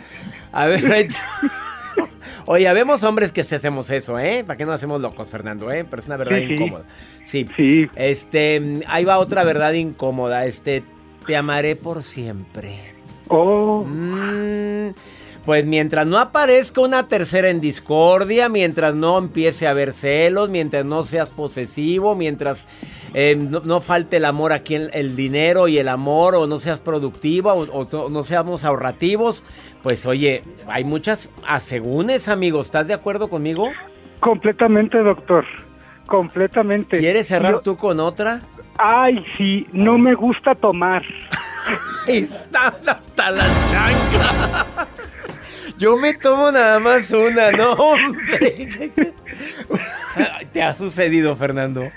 A 0.52 0.66
ver, 0.66 0.92
ahí 0.92 1.08
te- 1.08 1.16
Oye, 2.46 2.72
vemos 2.74 3.04
hombres 3.04 3.32
que 3.32 3.44
sí 3.44 3.56
hacemos 3.56 3.90
eso, 3.90 4.18
¿eh? 4.20 4.44
¿Para 4.46 4.58
qué 4.58 4.66
no 4.66 4.72
hacemos 4.72 5.02
locos, 5.02 5.28
Fernando, 5.30 5.72
eh? 5.72 5.86
Pero 5.90 6.00
es 6.02 6.08
una 6.08 6.18
verdad 6.18 6.38
Sí, 6.38 6.44
incómoda. 6.54 6.84
Sí. 7.26 7.48
Sí. 7.56 7.90
Este, 7.96 8.82
ahí 8.88 9.04
va 9.06 9.18
otra 9.18 9.44
verdad 9.44 9.74
incómoda. 9.74 10.46
Este, 10.46 10.84
te 11.26 11.36
amaré 11.36 11.76
por 11.76 12.02
siempre. 12.04 12.94
Oh, 13.28 13.84
Mm, 13.86 14.90
pues 15.46 15.66
mientras 15.66 16.08
no 16.08 16.18
aparezca 16.18 16.82
una 16.82 17.08
tercera 17.08 17.50
en 17.50 17.62
discordia, 17.62 18.50
mientras 18.50 18.96
no 18.96 19.18
empiece 19.18 19.68
a 19.68 19.72
haber 19.72 19.94
celos, 19.94 20.50
mientras 20.50 20.84
no 20.86 21.04
seas 21.06 21.30
posesivo, 21.30 22.16
mientras 22.16 22.66
eh, 23.14 23.36
no, 23.38 23.62
no 23.64 23.80
falte 23.80 24.18
el 24.18 24.26
amor 24.26 24.54
aquí, 24.54 24.76
el, 24.76 24.90
el 24.94 25.16
dinero 25.16 25.68
y 25.68 25.78
el 25.78 25.88
amor, 25.88 26.34
o 26.36 26.48
no 26.48 26.58
seas 26.60 26.80
productivo, 26.80 27.52
o, 27.54 27.62
o 27.82 27.88
no- 27.92 28.10
no 28.10 28.24
seamos 28.24 28.64
ahorrativos, 28.66 29.44
pues 29.84 30.06
oye, 30.08 30.44
hay 30.68 30.84
muchas 30.84 31.30
asegúnes, 31.48 32.28
amigo. 32.28 32.60
¿Estás 32.62 32.88
de 32.88 32.94
acuerdo 32.96 33.30
conmigo? 33.30 33.70
completamente, 34.22 34.98
doctor. 34.98 35.46
Completamente. 36.08 37.00
¿Quieres 37.00 37.28
cerrar 37.28 37.54
Yo- 37.54 37.62
tú 37.62 37.78
con 37.78 38.00
otra? 38.00 38.42
Ay, 38.78 39.24
sí, 39.38 39.68
no 39.72 39.98
me 39.98 40.16
gusta 40.16 40.56
tomar. 40.56 41.04
Está 42.08 42.76
hasta 42.88 43.32
la 43.32 43.46
chancla. 43.70 44.66
Yo 45.78 45.98
me 45.98 46.14
tomo 46.14 46.52
nada 46.52 46.80
más 46.80 47.12
una, 47.12 47.52
no, 47.52 47.74
hombre. 47.74 48.70
¿Te 50.52 50.64
ha 50.64 50.74
sucedido, 50.74 51.36
Fernando? 51.36 51.92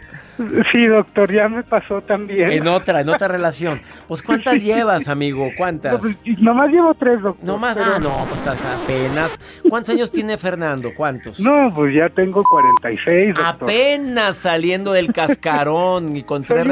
Sí, 0.73 0.87
doctor, 0.87 1.33
ya 1.33 1.49
me 1.49 1.64
pasó 1.64 2.01
también. 2.03 2.53
En 2.53 2.69
otra, 2.69 3.01
en 3.01 3.09
otra 3.09 3.27
relación. 3.27 3.81
Pues 4.07 4.23
¿cuántas 4.23 4.62
llevas, 4.62 5.09
amigo? 5.09 5.51
¿Cuántas? 5.57 5.93
No, 5.93 5.99
pues, 5.99 6.17
nomás 6.38 6.71
llevo 6.71 6.95
tres, 6.95 7.21
doctor. 7.21 7.45
No 7.45 7.59
más, 7.59 7.77
pero- 7.77 7.95
ah, 7.97 7.99
no, 7.99 8.25
pues 8.29 8.47
apenas. 8.47 9.38
¿Cuántos 9.69 9.95
años 9.97 10.12
tiene 10.12 10.38
Fernando? 10.38 10.93
¿Cuántos? 10.97 11.41
No, 11.41 11.73
pues 11.75 11.93
ya 11.93 12.09
tengo 12.11 12.45
46, 12.45 13.35
doctor. 13.35 13.47
Apenas 13.69 14.37
saliendo 14.37 14.93
del 14.93 15.12
cascarón 15.12 16.17
y 16.17 16.23
con 16.23 16.45
tres 16.45 16.64
un 16.64 16.71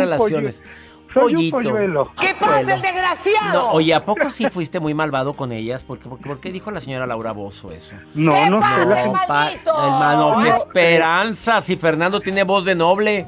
relaciones. 1.17 1.25
Soy 1.25 1.45
un 1.47 1.51
Pollito. 1.51 1.57
polluelo. 1.71 2.13
¿Qué 2.21 2.35
pasa, 2.39 2.63
desgraciado? 2.77 3.53
No, 3.53 3.71
oye, 3.73 3.95
¿a 3.95 4.05
poco 4.05 4.31
sí 4.31 4.49
fuiste 4.49 4.79
muy 4.81 4.95
malvado 4.95 5.35
con 5.35 5.53
ellas? 5.53 5.83
¿Por 5.85 5.99
qué, 5.99 6.09
por 6.09 6.19
qué- 6.19 6.29
por 6.29 6.41
qué 6.41 6.53
dijo 6.53 6.71
la 6.71 6.81
señora 6.81 7.07
Laura 7.07 7.33
Bozo 7.33 7.73
eso? 7.73 7.97
No, 8.15 8.49
no 8.51 8.61
sé. 8.61 8.87
la 8.87 9.07
No, 9.65 9.85
hermano, 9.85 10.43
qué 10.43 10.51
esperanza. 10.51 11.61
Si 11.61 11.77
Fernando 11.77 12.21
tiene 12.21 12.43
voz 12.45 12.65
de 12.65 12.75
noble. 12.75 13.27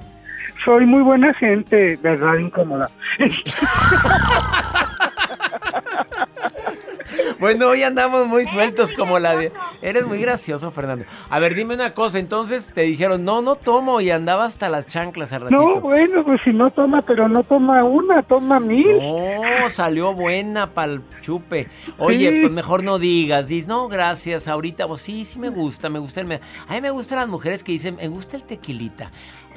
Soy 0.64 0.86
muy 0.86 1.02
buena 1.02 1.32
gente, 1.34 1.96
verdad 2.02 2.34
incómoda. 2.34 2.90
Bueno, 7.38 7.68
hoy 7.68 7.82
andamos 7.84 8.26
muy 8.26 8.44
sueltos 8.46 8.92
como 8.92 9.18
la 9.18 9.36
de... 9.36 9.52
Eres 9.80 10.06
muy 10.06 10.18
gracioso, 10.18 10.70
Fernando. 10.72 11.04
A 11.30 11.38
ver, 11.38 11.54
dime 11.54 11.74
una 11.74 11.94
cosa. 11.94 12.18
Entonces 12.18 12.72
te 12.74 12.82
dijeron, 12.82 13.24
no, 13.24 13.42
no 13.42 13.54
tomo 13.54 14.00
y 14.00 14.10
andaba 14.10 14.44
hasta 14.44 14.68
las 14.68 14.86
chanclas 14.86 15.32
al 15.32 15.42
ratito. 15.42 15.60
No, 15.62 15.80
bueno, 15.80 16.24
pues 16.24 16.40
si 16.44 16.50
no 16.52 16.70
toma, 16.70 17.02
pero 17.02 17.28
no 17.28 17.44
toma 17.44 17.84
una, 17.84 18.22
toma 18.22 18.58
mil. 18.58 18.98
No, 18.98 19.70
salió 19.70 20.12
buena 20.14 20.74
pa'l 20.74 21.00
chupe. 21.20 21.68
Oye, 21.98 22.28
Sí. 22.30 22.40
pues 22.40 22.52
mejor 22.52 22.82
no 22.82 22.98
digas. 22.98 23.46
Dices, 23.48 23.68
no, 23.68 23.88
gracias, 23.88 24.48
ahorita. 24.48 24.88
Pues 24.88 25.00
sí, 25.00 25.24
sí 25.24 25.38
me 25.38 25.48
gusta, 25.50 25.88
me 25.90 25.98
gusta 26.00 26.20
el... 26.20 26.32
A 26.32 26.74
mí 26.74 26.80
me 26.80 26.90
gustan 26.90 27.18
las 27.18 27.28
mujeres 27.28 27.62
que 27.62 27.72
dicen, 27.72 27.96
me 27.96 28.08
gusta 28.08 28.36
el 28.36 28.44
tequilita. 28.44 29.10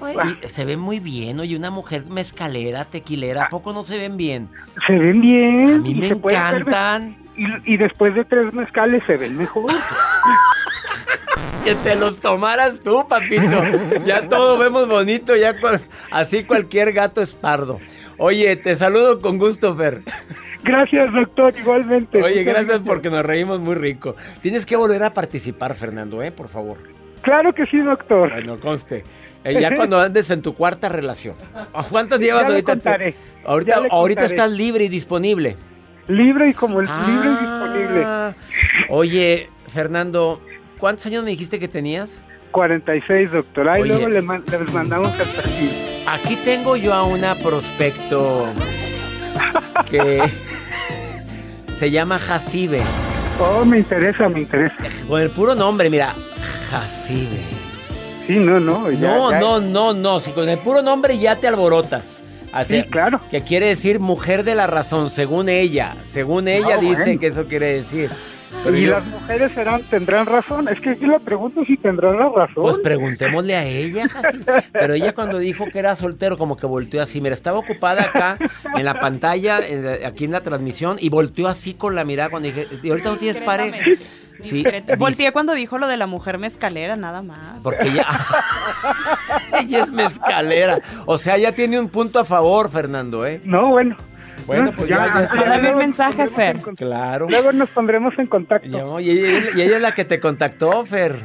Ay, 0.03 0.37
y 0.43 0.49
se 0.49 0.65
ven 0.65 0.79
muy 0.79 0.99
bien. 0.99 1.39
Oye, 1.39 1.55
una 1.55 1.69
mujer 1.69 2.05
mezcalera, 2.07 2.85
tequilera, 2.85 3.43
¿a 3.45 3.49
poco 3.49 3.71
no 3.73 3.83
se 3.83 3.97
ven 3.97 4.17
bien? 4.17 4.49
Se 4.87 4.93
ven 4.93 5.21
bien. 5.21 5.73
A 5.75 5.77
mí 5.79 5.93
me 5.93 6.07
encantan. 6.07 7.17
Y, 7.37 7.73
y 7.73 7.77
después 7.77 8.13
de 8.15 8.25
tres 8.25 8.53
mezcales 8.53 9.03
se 9.07 9.17
ven 9.17 9.37
mejor. 9.37 9.69
Que 11.63 11.75
te 11.75 11.95
los 11.95 12.19
tomaras 12.19 12.79
tú, 12.79 13.05
papito. 13.07 13.61
Ya 14.03 14.27
todo 14.27 14.57
vemos 14.57 14.87
bonito, 14.87 15.35
ya 15.35 15.59
cual- 15.59 15.79
así 16.09 16.43
cualquier 16.43 16.91
gato 16.91 17.21
es 17.21 17.35
pardo. 17.35 17.79
Oye, 18.17 18.55
te 18.55 18.75
saludo 18.75 19.21
con 19.21 19.37
gusto, 19.37 19.75
Fer. 19.75 20.01
Gracias, 20.63 21.13
doctor, 21.13 21.53
igualmente. 21.55 22.21
Oye, 22.21 22.43
gracias 22.43 22.79
porque 22.79 23.11
nos 23.11 23.23
reímos 23.23 23.59
muy 23.59 23.75
rico. 23.75 24.15
Tienes 24.41 24.65
que 24.65 24.75
volver 24.75 25.03
a 25.03 25.13
participar, 25.13 25.75
Fernando, 25.75 26.23
¿eh? 26.23 26.31
Por 26.31 26.49
favor. 26.49 26.77
Claro 27.21 27.53
que 27.53 27.67
sí, 27.67 27.77
doctor. 27.77 28.31
Bueno, 28.31 28.59
conste. 28.59 29.03
Eh, 29.43 29.61
ya 29.61 29.75
cuando 29.75 29.99
andes 30.01 30.31
en 30.31 30.41
tu 30.41 30.55
cuarta 30.55 30.89
relación. 30.89 31.35
¿Cuántas 31.91 32.19
llevas 32.19 32.41
Ya 32.43 32.47
le 32.49 32.53
ahorita? 32.55 32.71
contaré. 32.73 33.15
Ahorita, 33.45 33.75
ahorita 33.91 34.21
contaré. 34.21 34.25
estás 34.25 34.51
libre 34.51 34.85
y 34.85 34.89
disponible. 34.89 35.57
Libre 36.07 36.49
y 36.49 36.53
como 36.53 36.81
el 36.81 36.87
libre 36.87 37.29
y 37.29 37.31
disponible. 37.31 38.03
Ah, 38.05 38.33
Oye, 38.89 39.49
Fernando, 39.67 40.41
¿cuántos 40.77 41.05
años 41.05 41.23
me 41.23 41.29
dijiste 41.31 41.59
que 41.59 41.67
tenías? 41.67 42.21
46, 42.51 43.31
doctor. 43.31 43.69
Ahí 43.69 43.83
luego 43.87 44.09
le 44.09 44.21
man- 44.21 44.43
les 44.51 44.73
mandamos 44.73 45.09
el 45.19 45.27
perfil. 45.29 45.71
Aquí 46.07 46.35
tengo 46.37 46.75
yo 46.75 46.93
a 46.93 47.03
una 47.03 47.35
prospecto 47.35 48.47
que 49.89 50.21
se 51.77 51.91
llama 51.91 52.19
Jacibe. 52.19 52.81
Oh, 53.39 53.63
me 53.63 53.77
interesa, 53.79 54.27
me 54.27 54.41
interesa. 54.41 54.75
Con 55.07 55.21
el 55.21 55.29
puro 55.31 55.55
nombre, 55.55 55.89
mira, 55.89 56.13
Jacibe. 56.69 57.39
Sí, 58.27 58.37
no, 58.37 58.59
no. 58.59 58.91
ya- 58.91 58.99
no, 59.15 59.31
ya- 59.31 59.39
no, 59.39 59.59
no, 59.61 59.93
no. 59.93 60.19
Si 60.19 60.31
con 60.31 60.49
el 60.49 60.59
puro 60.59 60.81
nombre 60.81 61.17
ya 61.17 61.37
te 61.37 61.47
alborotas. 61.47 62.20
Así, 62.51 62.81
Sí, 62.81 62.89
claro. 62.89 63.19
Que 63.29 63.41
quiere 63.41 63.67
decir 63.67 63.99
mujer 63.99 64.43
de 64.43 64.55
la 64.55 64.67
razón, 64.67 65.09
según 65.09 65.49
ella. 65.49 65.95
Según 66.03 66.47
ella 66.47 66.75
Ah, 66.75 66.81
dice 66.81 67.03
bueno. 67.03 67.19
que 67.19 67.27
eso 67.27 67.45
quiere 67.47 67.73
decir. 67.73 68.09
Pero 68.65 68.75
y 68.77 68.81
yo- 68.83 68.91
las 68.91 69.05
mujeres 69.05 69.51
serán, 69.53 69.81
tendrán 69.83 70.25
razón. 70.25 70.67
Es 70.67 70.79
que 70.81 70.97
yo 70.99 71.07
le 71.07 71.19
pregunto 71.21 71.63
si 71.63 71.77
tendrán 71.77 72.17
la 72.19 72.27
razón. 72.29 72.63
Pues 72.63 72.77
preguntémosle 72.79 73.55
a 73.55 73.63
ella. 73.65 74.05
Pero 74.73 74.93
ella 74.93 75.13
cuando 75.13 75.39
dijo 75.39 75.65
que 75.71 75.79
era 75.79 75.95
soltero, 75.95 76.37
como 76.37 76.57
que 76.57 76.65
volteó 76.65 77.01
así. 77.01 77.21
Mira, 77.21 77.33
estaba 77.33 77.57
ocupada 77.57 78.03
acá 78.03 78.37
en 78.77 78.83
la 78.83 78.99
pantalla, 78.99 79.59
en 79.65 79.85
la- 79.85 80.07
aquí 80.07 80.25
en 80.25 80.31
la 80.31 80.41
transmisión, 80.41 80.97
y 80.99 81.07
volteó 81.09 81.47
así 81.47 81.73
con 81.75 81.95
la 81.95 82.03
mirada 82.03 82.29
cuando 82.29 82.47
dije, 82.49 82.67
¿y 82.83 82.89
ahorita 82.89 83.11
no 83.11 83.17
tienes 83.17 83.39
pareja? 83.41 83.77
Sí, 84.41 84.55
Discreta. 84.55 84.93
dice- 84.93 84.95
Volteé 84.97 85.31
cuando 85.31 85.53
dijo 85.53 85.77
lo 85.77 85.87
de 85.87 85.97
la 85.97 86.07
mujer 86.07 86.37
mezcalera, 86.37 86.95
nada 86.95 87.21
más. 87.21 87.61
porque 87.63 87.87
ella, 87.89 88.05
ella 89.59 89.83
es 89.83 89.91
mezcalera. 89.91 90.79
O 91.05 91.17
sea, 91.17 91.37
ya 91.37 91.53
tiene 91.53 91.79
un 91.79 91.89
punto 91.89 92.19
a 92.19 92.25
favor, 92.25 92.69
Fernando, 92.69 93.25
¿eh? 93.25 93.41
No, 93.43 93.69
bueno. 93.69 93.95
Bueno, 94.47 94.65
No, 94.65 94.71
pues 94.73 94.89
ya, 94.89 94.95
ya 94.97 95.05
Mándame 95.13 95.27
sabes. 95.59 95.71
un 95.71 95.77
mensaje, 95.77 96.27
Fer. 96.27 96.59
Claro. 96.75 97.27
Luego 97.29 97.51
nos 97.53 97.69
pondremos 97.69 98.17
en 98.17 98.25
contacto. 98.25 98.67
No, 98.69 98.99
y 98.99 99.11
ella, 99.11 99.49
y 99.55 99.61
ella 99.61 99.75
es 99.75 99.81
la 99.81 99.93
que 99.93 100.03
te 100.03 100.19
contactó, 100.19 100.83
Fer. 100.85 101.19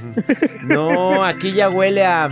No, 0.63 1.25
aquí 1.25 1.53
ya 1.53 1.71
huele 1.71 2.05
a... 2.05 2.29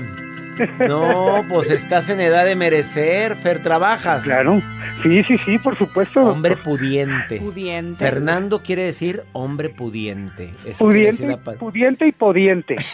No, 0.88 1.44
pues 1.48 1.70
estás 1.70 2.08
en 2.08 2.20
edad 2.20 2.44
de 2.44 2.56
merecer, 2.56 3.36
Fer, 3.36 3.62
trabajas. 3.62 4.24
Claro. 4.24 4.60
Sí, 5.02 5.22
sí, 5.24 5.36
sí, 5.44 5.58
por 5.58 5.76
supuesto. 5.76 6.20
Hombre 6.20 6.56
pudiente. 6.56 7.40
Pudiente. 7.40 7.96
Fernando 7.96 8.62
quiere 8.62 8.82
decir 8.82 9.22
hombre 9.32 9.68
pudiente. 9.70 10.52
Eso 10.64 10.88
quiere 10.88 11.06
decir 11.06 11.26
Pudiente, 11.26 11.50
la 11.52 11.58
pudiente 11.58 12.06
y 12.06 12.12
podiente. 12.12 12.76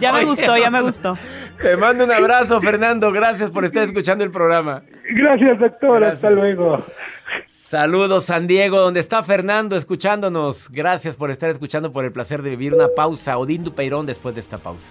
Ya 0.00 0.12
me 0.12 0.18
Oye, 0.18 0.26
gustó, 0.26 0.56
ya 0.56 0.70
me 0.70 0.80
gustó. 0.80 1.18
Te 1.60 1.76
mando 1.76 2.04
un 2.04 2.12
abrazo, 2.12 2.60
Fernando. 2.60 3.10
Gracias 3.12 3.50
por 3.50 3.64
estar 3.64 3.82
escuchando 3.82 4.24
el 4.24 4.30
programa. 4.30 4.82
Gracias, 5.14 5.58
doctor. 5.58 6.00
Gracias. 6.00 6.24
Hasta 6.24 6.30
luego. 6.30 6.84
Saludos, 7.44 8.26
San 8.26 8.46
Diego, 8.46 8.78
donde 8.78 9.00
está 9.00 9.22
Fernando 9.22 9.76
escuchándonos. 9.76 10.70
Gracias 10.70 11.16
por 11.16 11.30
estar 11.30 11.50
escuchando, 11.50 11.92
por 11.92 12.04
el 12.04 12.12
placer 12.12 12.42
de 12.42 12.50
vivir 12.50 12.74
una 12.74 12.88
pausa. 12.88 13.36
Odín 13.38 13.64
Dupeirón 13.64 14.06
después 14.06 14.34
de 14.34 14.40
esta 14.40 14.58
pausa. 14.58 14.90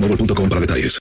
para 0.01 0.61
detalles. 0.61 0.99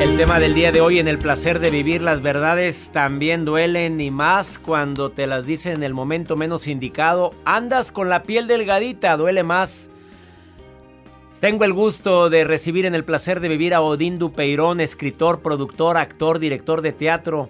El 0.00 0.16
tema 0.16 0.38
del 0.38 0.54
día 0.54 0.72
de 0.72 0.80
hoy 0.80 0.98
en 0.98 1.08
el 1.08 1.18
placer 1.18 1.58
de 1.58 1.70
vivir 1.70 2.02
las 2.02 2.22
verdades 2.22 2.90
también 2.92 3.44
duelen 3.44 4.00
y 4.00 4.10
más 4.10 4.58
cuando 4.58 5.10
te 5.10 5.26
las 5.26 5.44
dicen 5.44 5.74
en 5.74 5.82
el 5.82 5.92
momento 5.92 6.36
menos 6.36 6.66
indicado. 6.66 7.34
Andas 7.44 7.92
con 7.92 8.08
la 8.08 8.22
piel 8.22 8.46
delgadita, 8.46 9.16
duele 9.16 9.42
más. 9.42 9.90
Tengo 11.40 11.64
el 11.64 11.72
gusto 11.72 12.30
de 12.30 12.44
recibir 12.44 12.86
en 12.86 12.94
el 12.94 13.04
placer 13.04 13.40
de 13.40 13.48
vivir 13.48 13.74
a 13.74 13.80
Odín 13.80 14.18
Dupeirón, 14.18 14.80
escritor, 14.80 15.40
productor, 15.40 15.96
actor, 15.96 16.38
director 16.38 16.82
de 16.82 16.92
teatro, 16.92 17.48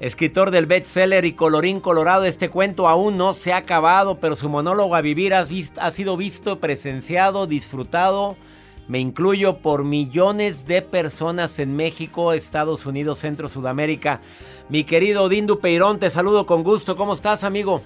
escritor 0.00 0.50
del 0.50 0.66
bestseller 0.66 1.24
y 1.24 1.32
colorín 1.32 1.80
colorado. 1.80 2.24
Este 2.24 2.48
cuento 2.48 2.88
aún 2.88 3.16
no 3.16 3.32
se 3.32 3.52
ha 3.52 3.58
acabado, 3.58 4.18
pero 4.18 4.34
su 4.34 4.48
monólogo 4.48 4.96
a 4.96 5.00
vivir 5.00 5.34
ha, 5.34 5.40
ha 5.80 5.90
sido 5.90 6.16
visto, 6.16 6.58
presenciado, 6.58 7.46
disfrutado 7.46 8.36
me 8.90 8.98
incluyo 8.98 9.58
por 9.58 9.84
millones 9.84 10.66
de 10.66 10.82
personas 10.82 11.60
en 11.60 11.76
México, 11.76 12.32
Estados 12.32 12.86
Unidos, 12.86 13.20
Centro, 13.20 13.46
Sudamérica. 13.46 14.20
Mi 14.68 14.82
querido 14.82 15.28
Dindu 15.28 15.60
Peirón, 15.60 16.00
te 16.00 16.10
saludo 16.10 16.44
con 16.44 16.64
gusto. 16.64 16.96
¿Cómo 16.96 17.14
estás, 17.14 17.44
amigo? 17.44 17.82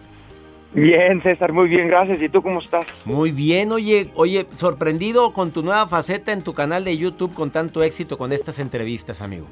Bien, 0.73 1.23
César, 1.23 1.53
muy 1.53 1.69
bien, 1.69 1.89
gracias. 1.89 2.23
¿Y 2.23 2.31
tú 2.31 2.41
cómo 2.41 2.59
estás? 2.59 2.87
Muy 3.05 3.33
bien, 3.33 3.71
oye, 3.73 4.13
oye, 4.15 4.47
sorprendido 4.55 5.35
con 5.35 5.51
tu 5.51 5.63
nueva 5.63 5.87
faceta 5.87 6.33
en 6.33 6.41
tu 6.41 6.55
canal 6.55 6.85
de 6.85 6.97
YouTube 6.97 7.35
con 7.35 7.51
tanto 7.51 7.83
éxito 7.83 8.17
con 8.17 8.33
estas 8.33 8.59
entrevistas, 8.59 9.21
amigo. 9.21 9.47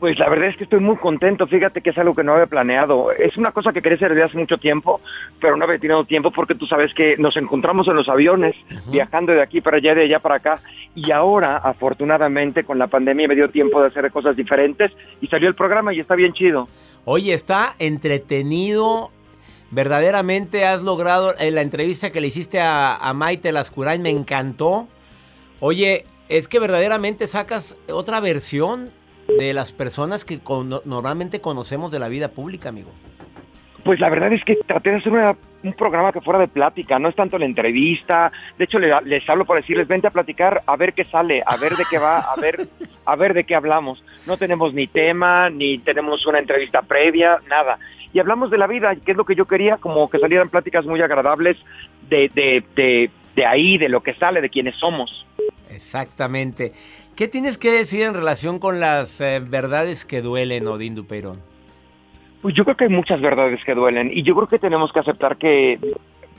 Pues 0.00 0.18
la 0.18 0.30
verdad 0.30 0.48
es 0.48 0.56
que 0.56 0.64
estoy 0.64 0.80
muy 0.80 0.96
contento, 0.96 1.46
fíjate 1.46 1.82
que 1.82 1.90
es 1.90 1.98
algo 1.98 2.14
que 2.14 2.24
no 2.24 2.32
había 2.32 2.46
planeado. 2.46 3.12
Es 3.12 3.36
una 3.36 3.52
cosa 3.52 3.70
que 3.70 3.82
quería 3.82 3.96
hacer 3.96 4.14
desde 4.14 4.24
hace 4.24 4.38
mucho 4.38 4.56
tiempo, 4.56 5.02
pero 5.38 5.58
no 5.58 5.64
había 5.64 5.78
tenido 5.78 6.06
tiempo 6.06 6.30
porque 6.30 6.54
tú 6.54 6.66
sabes 6.66 6.94
que 6.94 7.18
nos 7.18 7.36
encontramos 7.36 7.86
en 7.86 7.96
los 7.96 8.08
aviones, 8.08 8.56
viajando 8.90 9.32
de 9.32 9.42
aquí 9.42 9.60
para 9.60 9.76
allá, 9.76 9.94
de 9.94 10.04
allá 10.04 10.18
para 10.18 10.36
acá, 10.36 10.62
y 10.94 11.10
ahora, 11.10 11.58
afortunadamente, 11.58 12.64
con 12.64 12.78
la 12.78 12.86
pandemia 12.86 13.28
me 13.28 13.34
dio 13.34 13.50
tiempo 13.50 13.82
de 13.82 13.88
hacer 13.88 14.10
cosas 14.10 14.34
diferentes 14.36 14.90
y 15.20 15.26
salió 15.26 15.48
el 15.48 15.54
programa 15.54 15.92
y 15.92 16.00
está 16.00 16.14
bien 16.14 16.32
chido. 16.32 16.66
Oye, 17.04 17.34
está 17.34 17.74
entretenido. 17.78 19.10
Verdaderamente 19.70 20.64
has 20.64 20.82
logrado 20.82 21.34
en 21.38 21.54
la 21.54 21.60
entrevista 21.60 22.10
que 22.10 22.22
le 22.22 22.28
hiciste 22.28 22.58
a, 22.58 22.96
a 22.96 23.12
Maite 23.12 23.52
Lascurain, 23.52 24.00
me 24.00 24.10
encantó. 24.10 24.88
Oye, 25.60 26.06
es 26.30 26.48
que 26.48 26.58
verdaderamente 26.58 27.26
sacas 27.26 27.76
otra 27.88 28.20
versión 28.20 28.98
de 29.38 29.52
las 29.54 29.72
personas 29.72 30.24
que 30.24 30.38
con- 30.40 30.80
normalmente 30.84 31.40
conocemos 31.40 31.90
de 31.90 31.98
la 31.98 32.08
vida 32.08 32.28
pública, 32.28 32.68
amigo. 32.68 32.90
Pues 33.84 33.98
la 33.98 34.10
verdad 34.10 34.32
es 34.32 34.44
que 34.44 34.56
traté 34.56 34.90
de 34.90 34.96
hacer 34.96 35.12
una- 35.12 35.36
un 35.62 35.72
programa 35.72 36.12
que 36.12 36.20
fuera 36.20 36.38
de 36.38 36.48
plática, 36.48 36.98
no 36.98 37.08
es 37.08 37.14
tanto 37.14 37.38
la 37.38 37.46
entrevista. 37.46 38.30
De 38.58 38.64
hecho, 38.64 38.78
le- 38.78 38.92
les 39.04 39.26
hablo 39.28 39.46
para 39.46 39.60
decirles, 39.60 39.88
vente 39.88 40.06
a 40.06 40.10
platicar, 40.10 40.62
a 40.66 40.76
ver 40.76 40.92
qué 40.92 41.04
sale, 41.06 41.42
a 41.46 41.56
ver 41.56 41.76
de 41.76 41.84
qué 41.90 41.98
va, 41.98 42.18
a 42.20 42.36
ver, 42.36 42.68
a 43.06 43.16
ver 43.16 43.32
de 43.34 43.44
qué 43.44 43.54
hablamos. 43.54 44.02
No 44.26 44.36
tenemos 44.36 44.74
ni 44.74 44.86
tema, 44.86 45.48
ni 45.48 45.78
tenemos 45.78 46.26
una 46.26 46.38
entrevista 46.38 46.82
previa, 46.82 47.38
nada. 47.48 47.78
Y 48.12 48.18
hablamos 48.18 48.50
de 48.50 48.58
la 48.58 48.66
vida, 48.66 48.94
que 48.96 49.12
es 49.12 49.16
lo 49.16 49.24
que 49.24 49.34
yo 49.34 49.46
quería, 49.46 49.76
como 49.78 50.10
que 50.10 50.18
salieran 50.18 50.50
pláticas 50.50 50.84
muy 50.84 51.00
agradables 51.00 51.56
de, 52.08 52.28
de, 52.34 52.62
de, 52.74 53.10
de 53.36 53.46
ahí, 53.46 53.78
de 53.78 53.88
lo 53.88 54.02
que 54.02 54.14
sale, 54.14 54.40
de 54.42 54.50
quienes 54.50 54.76
somos. 54.76 55.26
Exactamente. 55.70 56.72
¿Qué 57.20 57.28
tienes 57.28 57.58
que 57.58 57.70
decir 57.70 58.00
en 58.00 58.14
relación 58.14 58.58
con 58.58 58.80
las 58.80 59.20
eh, 59.20 59.42
verdades 59.46 60.06
que 60.06 60.22
duelen, 60.22 60.66
Odín 60.66 60.94
Dupeirón? 60.94 61.42
Pues 62.40 62.54
yo 62.54 62.64
creo 62.64 62.78
que 62.78 62.84
hay 62.84 62.90
muchas 62.90 63.20
verdades 63.20 63.62
que 63.62 63.74
duelen 63.74 64.10
y 64.10 64.22
yo 64.22 64.34
creo 64.34 64.48
que 64.48 64.58
tenemos 64.58 64.90
que 64.90 65.00
aceptar 65.00 65.36
que, 65.36 65.78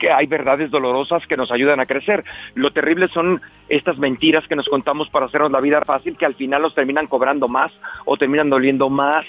que 0.00 0.10
hay 0.10 0.26
verdades 0.26 0.72
dolorosas 0.72 1.24
que 1.28 1.36
nos 1.36 1.52
ayudan 1.52 1.78
a 1.78 1.86
crecer. 1.86 2.24
Lo 2.56 2.72
terrible 2.72 3.06
son 3.06 3.40
estas 3.68 3.96
mentiras 3.96 4.48
que 4.48 4.56
nos 4.56 4.68
contamos 4.68 5.08
para 5.08 5.26
hacernos 5.26 5.52
la 5.52 5.60
vida 5.60 5.82
fácil 5.82 6.16
que 6.16 6.26
al 6.26 6.34
final 6.34 6.62
nos 6.62 6.74
terminan 6.74 7.06
cobrando 7.06 7.46
más 7.46 7.70
o 8.04 8.16
terminan 8.16 8.50
doliendo 8.50 8.90
más, 8.90 9.24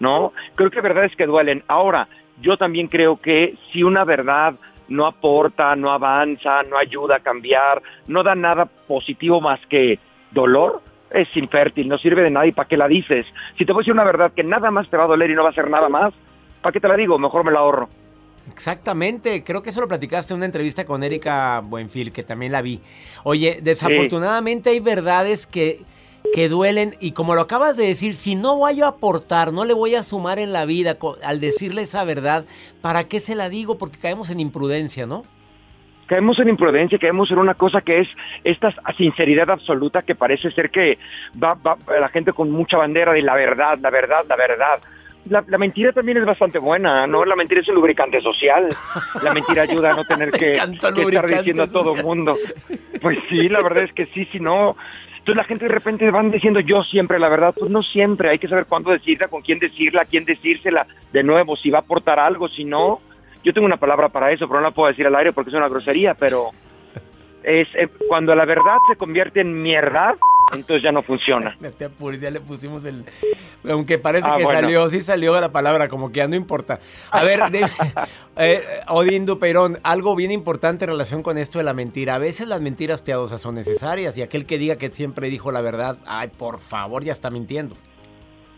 ¿no? 0.00 0.34
Creo 0.56 0.70
que 0.70 0.80
hay 0.80 0.82
verdades 0.82 1.16
que 1.16 1.24
duelen. 1.24 1.64
Ahora, 1.68 2.06
yo 2.42 2.58
también 2.58 2.86
creo 2.86 3.18
que 3.18 3.54
si 3.72 3.82
una 3.82 4.04
verdad 4.04 4.56
no 4.88 5.06
aporta, 5.06 5.74
no 5.74 5.90
avanza, 5.90 6.64
no 6.64 6.76
ayuda 6.76 7.16
a 7.16 7.20
cambiar, 7.20 7.80
no 8.06 8.22
da 8.22 8.34
nada 8.34 8.66
positivo 8.66 9.40
más 9.40 9.58
que 9.70 9.98
dolor, 10.32 10.82
es 11.10 11.28
infértil, 11.36 11.88
no 11.88 11.98
sirve 11.98 12.22
de 12.22 12.30
nada 12.30 12.46
y 12.46 12.52
para 12.52 12.68
qué 12.68 12.76
la 12.76 12.88
dices. 12.88 13.26
Si 13.56 13.64
te 13.64 13.72
voy 13.72 13.80
a 13.80 13.82
decir 13.82 13.92
una 13.92 14.04
verdad 14.04 14.32
que 14.34 14.44
nada 14.44 14.70
más 14.70 14.88
te 14.88 14.96
va 14.96 15.04
a 15.04 15.08
doler 15.08 15.30
y 15.30 15.34
no 15.34 15.42
va 15.42 15.48
a 15.48 15.52
hacer 15.52 15.70
nada 15.70 15.88
más, 15.88 16.12
¿para 16.62 16.72
qué 16.72 16.80
te 16.80 16.88
la 16.88 16.96
digo? 16.96 17.18
Mejor 17.18 17.44
me 17.44 17.52
la 17.52 17.60
ahorro. 17.60 17.88
Exactamente, 18.52 19.44
creo 19.44 19.62
que 19.62 19.70
eso 19.70 19.80
lo 19.80 19.88
platicaste 19.88 20.32
en 20.32 20.38
una 20.38 20.46
entrevista 20.46 20.84
con 20.84 21.02
Erika 21.02 21.60
Buenfil, 21.62 22.12
que 22.12 22.22
también 22.22 22.52
la 22.52 22.62
vi. 22.62 22.80
Oye, 23.22 23.60
desafortunadamente 23.62 24.70
hay 24.70 24.80
verdades 24.80 25.46
que, 25.46 25.82
que 26.32 26.48
duelen 26.48 26.94
y 26.98 27.12
como 27.12 27.34
lo 27.34 27.42
acabas 27.42 27.76
de 27.76 27.86
decir, 27.86 28.16
si 28.16 28.36
no 28.36 28.56
voy 28.56 28.80
a 28.80 28.88
aportar, 28.88 29.52
no 29.52 29.64
le 29.64 29.74
voy 29.74 29.94
a 29.94 30.02
sumar 30.02 30.38
en 30.38 30.52
la 30.52 30.64
vida 30.64 30.96
al 31.22 31.40
decirle 31.40 31.82
esa 31.82 32.04
verdad, 32.04 32.46
¿para 32.80 33.04
qué 33.04 33.20
se 33.20 33.34
la 33.34 33.48
digo? 33.50 33.76
Porque 33.76 33.98
caemos 33.98 34.30
en 34.30 34.40
imprudencia, 34.40 35.06
¿no? 35.06 35.24
Caemos 36.08 36.38
en 36.38 36.48
imprudencia, 36.48 36.98
caemos 36.98 37.30
en 37.30 37.38
una 37.38 37.54
cosa 37.54 37.82
que 37.82 38.00
es 38.00 38.08
esta 38.42 38.74
sinceridad 38.96 39.50
absoluta 39.50 40.02
que 40.02 40.14
parece 40.14 40.50
ser 40.50 40.70
que 40.70 40.98
va, 41.40 41.52
va 41.54 41.76
la 42.00 42.08
gente 42.08 42.32
con 42.32 42.50
mucha 42.50 42.78
bandera 42.78 43.12
de 43.12 43.20
la 43.20 43.34
verdad, 43.34 43.78
la 43.78 43.90
verdad, 43.90 44.24
la 44.26 44.36
verdad. 44.36 44.80
La, 45.28 45.44
la 45.46 45.58
mentira 45.58 45.92
también 45.92 46.16
es 46.16 46.24
bastante 46.24 46.58
buena, 46.58 47.06
¿no? 47.06 47.26
La 47.26 47.36
mentira 47.36 47.60
es 47.60 47.68
un 47.68 47.74
lubricante 47.74 48.22
social. 48.22 48.68
La 49.22 49.34
mentira 49.34 49.62
ayuda 49.62 49.90
a 49.92 49.96
no 49.96 50.04
tener 50.06 50.30
que, 50.32 50.52
estar 50.52 51.26
diciendo 51.26 51.64
a 51.64 51.68
todo 51.68 51.94
mundo. 51.94 52.34
Pues 53.00 53.18
sí, 53.28 53.48
la 53.48 53.62
verdad 53.62 53.84
es 53.84 53.92
que 53.92 54.06
sí, 54.06 54.24
si 54.32 54.40
no... 54.40 54.76
Entonces 55.18 55.36
la 55.36 55.44
gente 55.44 55.66
de 55.66 55.72
repente 55.72 56.10
van 56.10 56.32
diciendo 56.32 56.58
yo 56.58 56.82
siempre 56.82 57.18
la 57.18 57.28
verdad, 57.28 57.54
pues 57.56 57.70
no 57.70 57.82
siempre, 57.82 58.30
hay 58.30 58.38
que 58.38 58.48
saber 58.48 58.64
cuándo 58.64 58.90
decirla, 58.90 59.28
con 59.28 59.42
quién 59.42 59.58
decirla, 59.58 60.02
a 60.02 60.04
quién 60.06 60.24
decírsela, 60.24 60.86
de 61.12 61.22
nuevo, 61.22 61.54
si 61.54 61.70
va 61.70 61.78
a 61.78 61.82
aportar 61.82 62.18
algo, 62.18 62.48
si 62.48 62.64
no, 62.64 62.98
yo 63.44 63.52
tengo 63.52 63.66
una 63.66 63.76
palabra 63.78 64.08
para 64.08 64.32
eso, 64.32 64.46
pero 64.48 64.60
no 64.60 64.66
la 64.68 64.74
puedo 64.74 64.88
decir 64.88 65.06
al 65.06 65.14
aire 65.16 65.32
porque 65.32 65.50
es 65.50 65.56
una 65.56 65.68
grosería, 65.68 66.14
pero 66.14 66.50
es 67.42 67.68
eh, 67.74 67.88
cuando 68.08 68.34
la 68.34 68.44
verdad 68.44 68.76
se 68.90 68.96
convierte 68.96 69.40
en 69.40 69.62
mierda, 69.62 70.16
entonces 70.52 70.82
ya 70.82 70.92
no 70.92 71.02
funciona. 71.02 71.56
Ya 72.20 72.30
le 72.30 72.40
pusimos 72.40 72.84
el... 72.86 73.04
Aunque 73.68 73.98
parece 73.98 74.26
Ah, 74.28 74.36
que 74.36 74.44
bueno. 74.44 74.60
salió, 74.60 74.88
sí 74.88 75.02
salió 75.02 75.38
la 75.40 75.50
palabra, 75.50 75.88
como 75.88 76.10
que 76.10 76.18
ya 76.18 76.28
no 76.28 76.36
importa. 76.36 76.78
A 77.10 77.22
ver, 77.22 77.40
dime, 77.50 77.68
eh, 78.36 78.62
Odín 78.88 79.26
Dupeirón, 79.26 79.78
algo 79.82 80.14
bien 80.16 80.30
importante 80.30 80.84
en 80.84 80.90
relación 80.90 81.22
con 81.22 81.38
esto 81.38 81.58
de 81.58 81.64
la 81.64 81.74
mentira. 81.74 82.14
A 82.14 82.18
veces 82.18 82.48
las 82.48 82.60
mentiras 82.60 83.02
piadosas 83.02 83.40
son 83.40 83.54
necesarias 83.56 84.16
y 84.18 84.22
aquel 84.22 84.46
que 84.46 84.58
diga 84.58 84.76
que 84.76 84.88
siempre 84.88 85.28
dijo 85.28 85.52
la 85.52 85.60
verdad, 85.60 85.98
ay, 86.06 86.28
por 86.36 86.58
favor, 86.58 87.04
ya 87.04 87.12
está 87.12 87.30
mintiendo. 87.30 87.76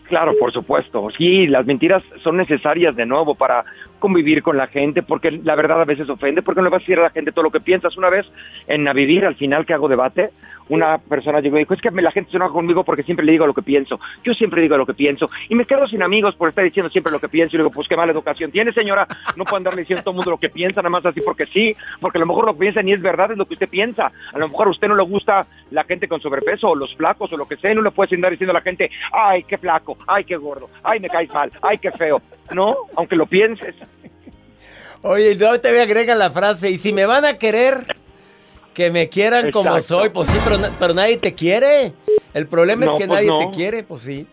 Claro, 0.07 0.33
por 0.39 0.51
supuesto. 0.51 1.07
Sí, 1.17 1.47
las 1.47 1.65
mentiras 1.65 2.03
son 2.23 2.37
necesarias 2.37 2.95
de 2.95 3.05
nuevo 3.05 3.33
para 3.35 3.63
convivir 4.01 4.43
con 4.43 4.57
la 4.57 4.67
gente, 4.67 5.03
porque 5.03 5.31
la 5.31 5.55
verdad 5.55 5.79
a 5.79 5.85
veces 5.85 6.09
ofende, 6.09 6.41
porque 6.41 6.59
no 6.59 6.65
le 6.65 6.71
vas 6.71 6.79
a 6.79 6.83
decir 6.83 6.99
a 6.99 7.03
la 7.03 7.09
gente 7.11 7.31
todo 7.31 7.43
lo 7.43 7.51
que 7.51 7.61
piensas. 7.61 7.95
Una 7.95 8.09
vez 8.09 8.29
en 8.67 8.85
A 8.85 8.91
Vivir, 8.91 9.25
al 9.25 9.35
final 9.35 9.65
que 9.65 9.73
hago 9.73 9.87
debate, 9.87 10.31
una 10.67 10.97
persona 10.97 11.39
llegó 11.39 11.57
y 11.57 11.59
dijo, 11.59 11.73
es 11.73 11.81
que 11.81 11.91
la 11.91 12.11
gente 12.11 12.31
se 12.31 12.37
enoja 12.37 12.53
conmigo 12.53 12.83
porque 12.83 13.03
siempre 13.03 13.25
le 13.25 13.33
digo 13.33 13.45
lo 13.45 13.53
que 13.53 13.61
pienso. 13.61 13.99
Yo 14.23 14.33
siempre 14.33 14.61
digo 14.61 14.77
lo 14.77 14.85
que 14.85 14.93
pienso. 14.93 15.29
Y 15.49 15.55
me 15.55 15.65
quedo 15.65 15.87
sin 15.87 16.01
amigos 16.01 16.35
por 16.35 16.49
estar 16.49 16.63
diciendo 16.63 16.89
siempre 16.89 17.11
lo 17.11 17.19
que 17.19 17.29
pienso. 17.29 17.55
Y 17.55 17.59
digo, 17.59 17.71
pues 17.71 17.87
qué 17.87 17.95
mala 17.95 18.11
educación 18.11 18.51
tiene, 18.51 18.71
señora. 18.73 19.07
No 19.35 19.43
puede 19.43 19.57
andarle 19.57 19.81
diciendo 19.81 20.01
a 20.01 20.03
todo 20.03 20.13
el 20.13 20.15
mundo 20.17 20.31
lo 20.31 20.37
que 20.37 20.49
piensa, 20.49 20.81
nada 20.81 20.89
más 20.89 21.05
así 21.05 21.21
porque 21.21 21.45
sí, 21.47 21.75
porque 21.99 22.17
a 22.17 22.21
lo 22.21 22.25
mejor 22.25 22.45
lo 22.45 22.53
que 22.53 22.59
piensa 22.59 22.81
ni 22.81 22.93
es 22.93 23.01
verdad, 23.01 23.31
es 23.31 23.37
lo 23.37 23.45
que 23.45 23.53
usted 23.53 23.69
piensa. 23.69 24.11
A 24.33 24.39
lo 24.39 24.47
mejor 24.47 24.67
a 24.67 24.71
usted 24.71 24.87
no 24.87 24.95
le 24.95 25.03
gusta 25.03 25.45
la 25.71 25.83
gente 25.83 26.07
con 26.07 26.21
sobrepeso 26.21 26.69
o 26.69 26.75
los 26.75 26.95
flacos 26.95 27.31
o 27.33 27.37
lo 27.37 27.47
que 27.47 27.57
sea, 27.57 27.71
y 27.71 27.75
no 27.75 27.81
le 27.81 27.91
puede 27.91 28.15
andar 28.15 28.31
diciendo 28.31 28.51
a 28.51 28.59
la 28.59 28.61
gente, 28.61 28.89
ay, 29.11 29.43
qué 29.43 29.57
flaco, 29.57 29.97
ay, 30.07 30.23
qué 30.23 30.37
gordo, 30.37 30.69
ay, 30.83 30.99
me 30.99 31.09
caes 31.09 31.29
mal, 31.33 31.51
ay, 31.61 31.77
qué 31.77 31.91
feo. 31.91 32.21
No, 32.53 32.75
aunque 32.95 33.15
lo 33.15 33.25
pienses. 33.25 33.75
Oye, 35.03 35.31
y 35.31 35.35
luego 35.35 35.59
te 35.59 35.79
agregan 35.81 36.19
la 36.19 36.29
frase, 36.29 36.69
y 36.69 36.77
si 36.77 36.93
me 36.93 37.05
van 37.05 37.25
a 37.25 37.37
querer, 37.37 37.95
que 38.73 38.91
me 38.91 39.09
quieran 39.09 39.51
como 39.51 39.79
soy, 39.81 40.09
pues 40.09 40.27
sí, 40.29 40.37
pero, 40.43 40.57
na- 40.59 40.71
pero 40.79 40.93
nadie 40.93 41.17
te 41.17 41.33
quiere. 41.33 41.93
El 42.33 42.47
problema 42.47 42.85
No, 42.85 42.93
es 42.93 42.99
que 42.99 43.07
pues 43.07 43.17
nadie 43.19 43.27
no. 43.29 43.39
te 43.39 43.55
quiere, 43.55 43.83
pues 43.83 44.01
sí. 44.01 44.27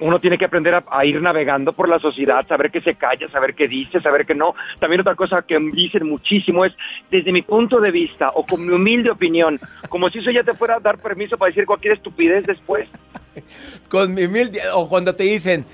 Uno 0.00 0.20
tiene 0.20 0.38
que 0.38 0.44
aprender 0.44 0.72
a, 0.76 0.84
a 0.88 1.04
ir 1.04 1.20
navegando 1.20 1.72
por 1.72 1.88
la 1.88 1.98
sociedad, 1.98 2.46
saber 2.46 2.70
qué 2.70 2.80
se 2.80 2.94
calla, 2.94 3.28
saber 3.30 3.54
qué 3.56 3.66
dice, 3.66 4.00
saber 4.00 4.24
qué 4.24 4.34
no. 4.36 4.54
También 4.78 5.00
otra 5.00 5.16
cosa 5.16 5.42
que 5.42 5.58
dicen 5.72 6.08
muchísimo 6.08 6.64
es, 6.64 6.72
desde 7.10 7.32
mi 7.32 7.42
punto 7.42 7.80
de 7.80 7.90
vista 7.90 8.30
o 8.34 8.46
con 8.46 8.64
mi 8.64 8.72
humilde 8.72 9.10
opinión, 9.10 9.58
como 9.88 10.08
si 10.08 10.20
eso 10.20 10.30
ya 10.30 10.44
te 10.44 10.54
fuera 10.54 10.76
a 10.76 10.80
dar 10.80 10.98
permiso 10.98 11.36
para 11.36 11.48
decir 11.48 11.66
cualquier 11.66 11.94
estupidez 11.94 12.46
después. 12.46 12.88
Con 13.88 14.14
mi 14.14 14.28
mil... 14.28 14.52
O 14.74 14.88
cuando 14.88 15.14
te 15.16 15.24
dicen, 15.24 15.64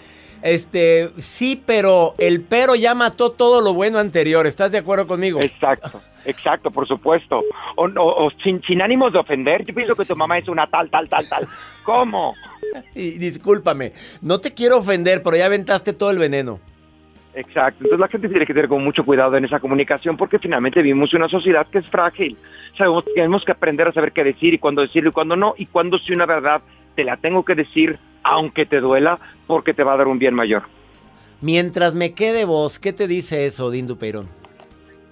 este, 0.45 1.09
sí, 1.17 1.61
pero 1.65 2.15
el 2.19 2.43
pero 2.43 2.75
ya 2.75 2.95
mató 2.95 3.33
todo 3.33 3.63
lo 3.63 3.73
bueno 3.73 3.99
anterior. 3.99 4.47
¿Estás 4.47 4.71
de 4.71 4.79
acuerdo 4.79 5.07
conmigo? 5.07 5.41
Exacto, 5.43 6.03
exacto, 6.27 6.71
por 6.71 6.87
supuesto. 6.87 7.43
O, 7.77 7.87
o- 7.87 8.27
o 8.27 8.31
sin, 8.43 8.63
sin 8.63 8.83
ánimos 8.83 9.13
de 9.15 9.21
ofender, 9.21 9.65
yo 9.65 9.75
pienso 9.75 9.95
que 9.95 10.05
tu 10.05 10.15
mamá 10.15 10.37
es 10.37 10.47
una 10.49 10.67
tal, 10.67 10.91
tal, 10.91 11.09
tal, 11.09 11.27
tal. 11.29 11.49
¿Cómo? 11.83 12.35
Y 12.95 13.19
discúlpame, 13.19 13.93
no 14.21 14.41
te 14.41 14.53
quiero 14.53 14.79
ofender, 14.79 15.23
pero 15.23 15.37
ya 15.37 15.47
aventaste 15.47 15.93
todo 15.93 16.11
el 16.11 16.19
veneno. 16.19 16.59
Exacto, 17.33 17.79
entonces 17.85 17.99
la 18.01 18.09
gente 18.09 18.29
tiene 18.29 18.47
que 18.47 18.53
tener 18.55 18.69
con 18.69 18.83
mucho 18.85 19.05
cuidado 19.05 19.37
en 19.37 19.45
esa 19.45 19.61
comunicación 19.61 20.17
porque 20.17 20.39
finalmente 20.39 20.83
vivimos 20.83 21.13
una 21.15 21.29
sociedad 21.29 21.67
que 21.69 21.79
es 21.79 21.89
frágil. 21.89 22.37
Sabemos, 22.77 23.05
tenemos 23.15 23.45
que 23.45 23.53
aprender 23.53 23.89
a 23.89 23.93
saber 23.93 24.13
qué 24.13 24.23
decir 24.25 24.55
y 24.55 24.59
cuándo 24.59 24.83
decirlo 24.83 25.11
y 25.11 25.13
cuándo 25.13 25.37
no, 25.37 25.55
y 25.57 25.67
cuándo 25.67 25.99
si 25.99 26.13
una 26.13 26.27
verdad 26.27 26.63
te 26.97 27.03
la 27.05 27.17
tengo 27.17 27.45
que 27.45 27.55
decir 27.55 27.99
aunque 28.25 28.67
te 28.67 28.81
duela 28.81 29.21
porque 29.47 29.75
te 29.75 29.85
va 29.85 29.95
a 29.95 29.97
dar 29.99 30.09
un 30.09 30.19
bien 30.19 30.35
mayor. 30.35 30.65
Mientras 31.41 31.95
me 31.95 32.15
quede 32.15 32.45
vos, 32.45 32.79
¿qué 32.79 32.93
te 32.93 33.07
dice 33.07 33.47
eso, 33.47 33.71
Dindu 33.71 33.97
Peirón? 33.97 34.29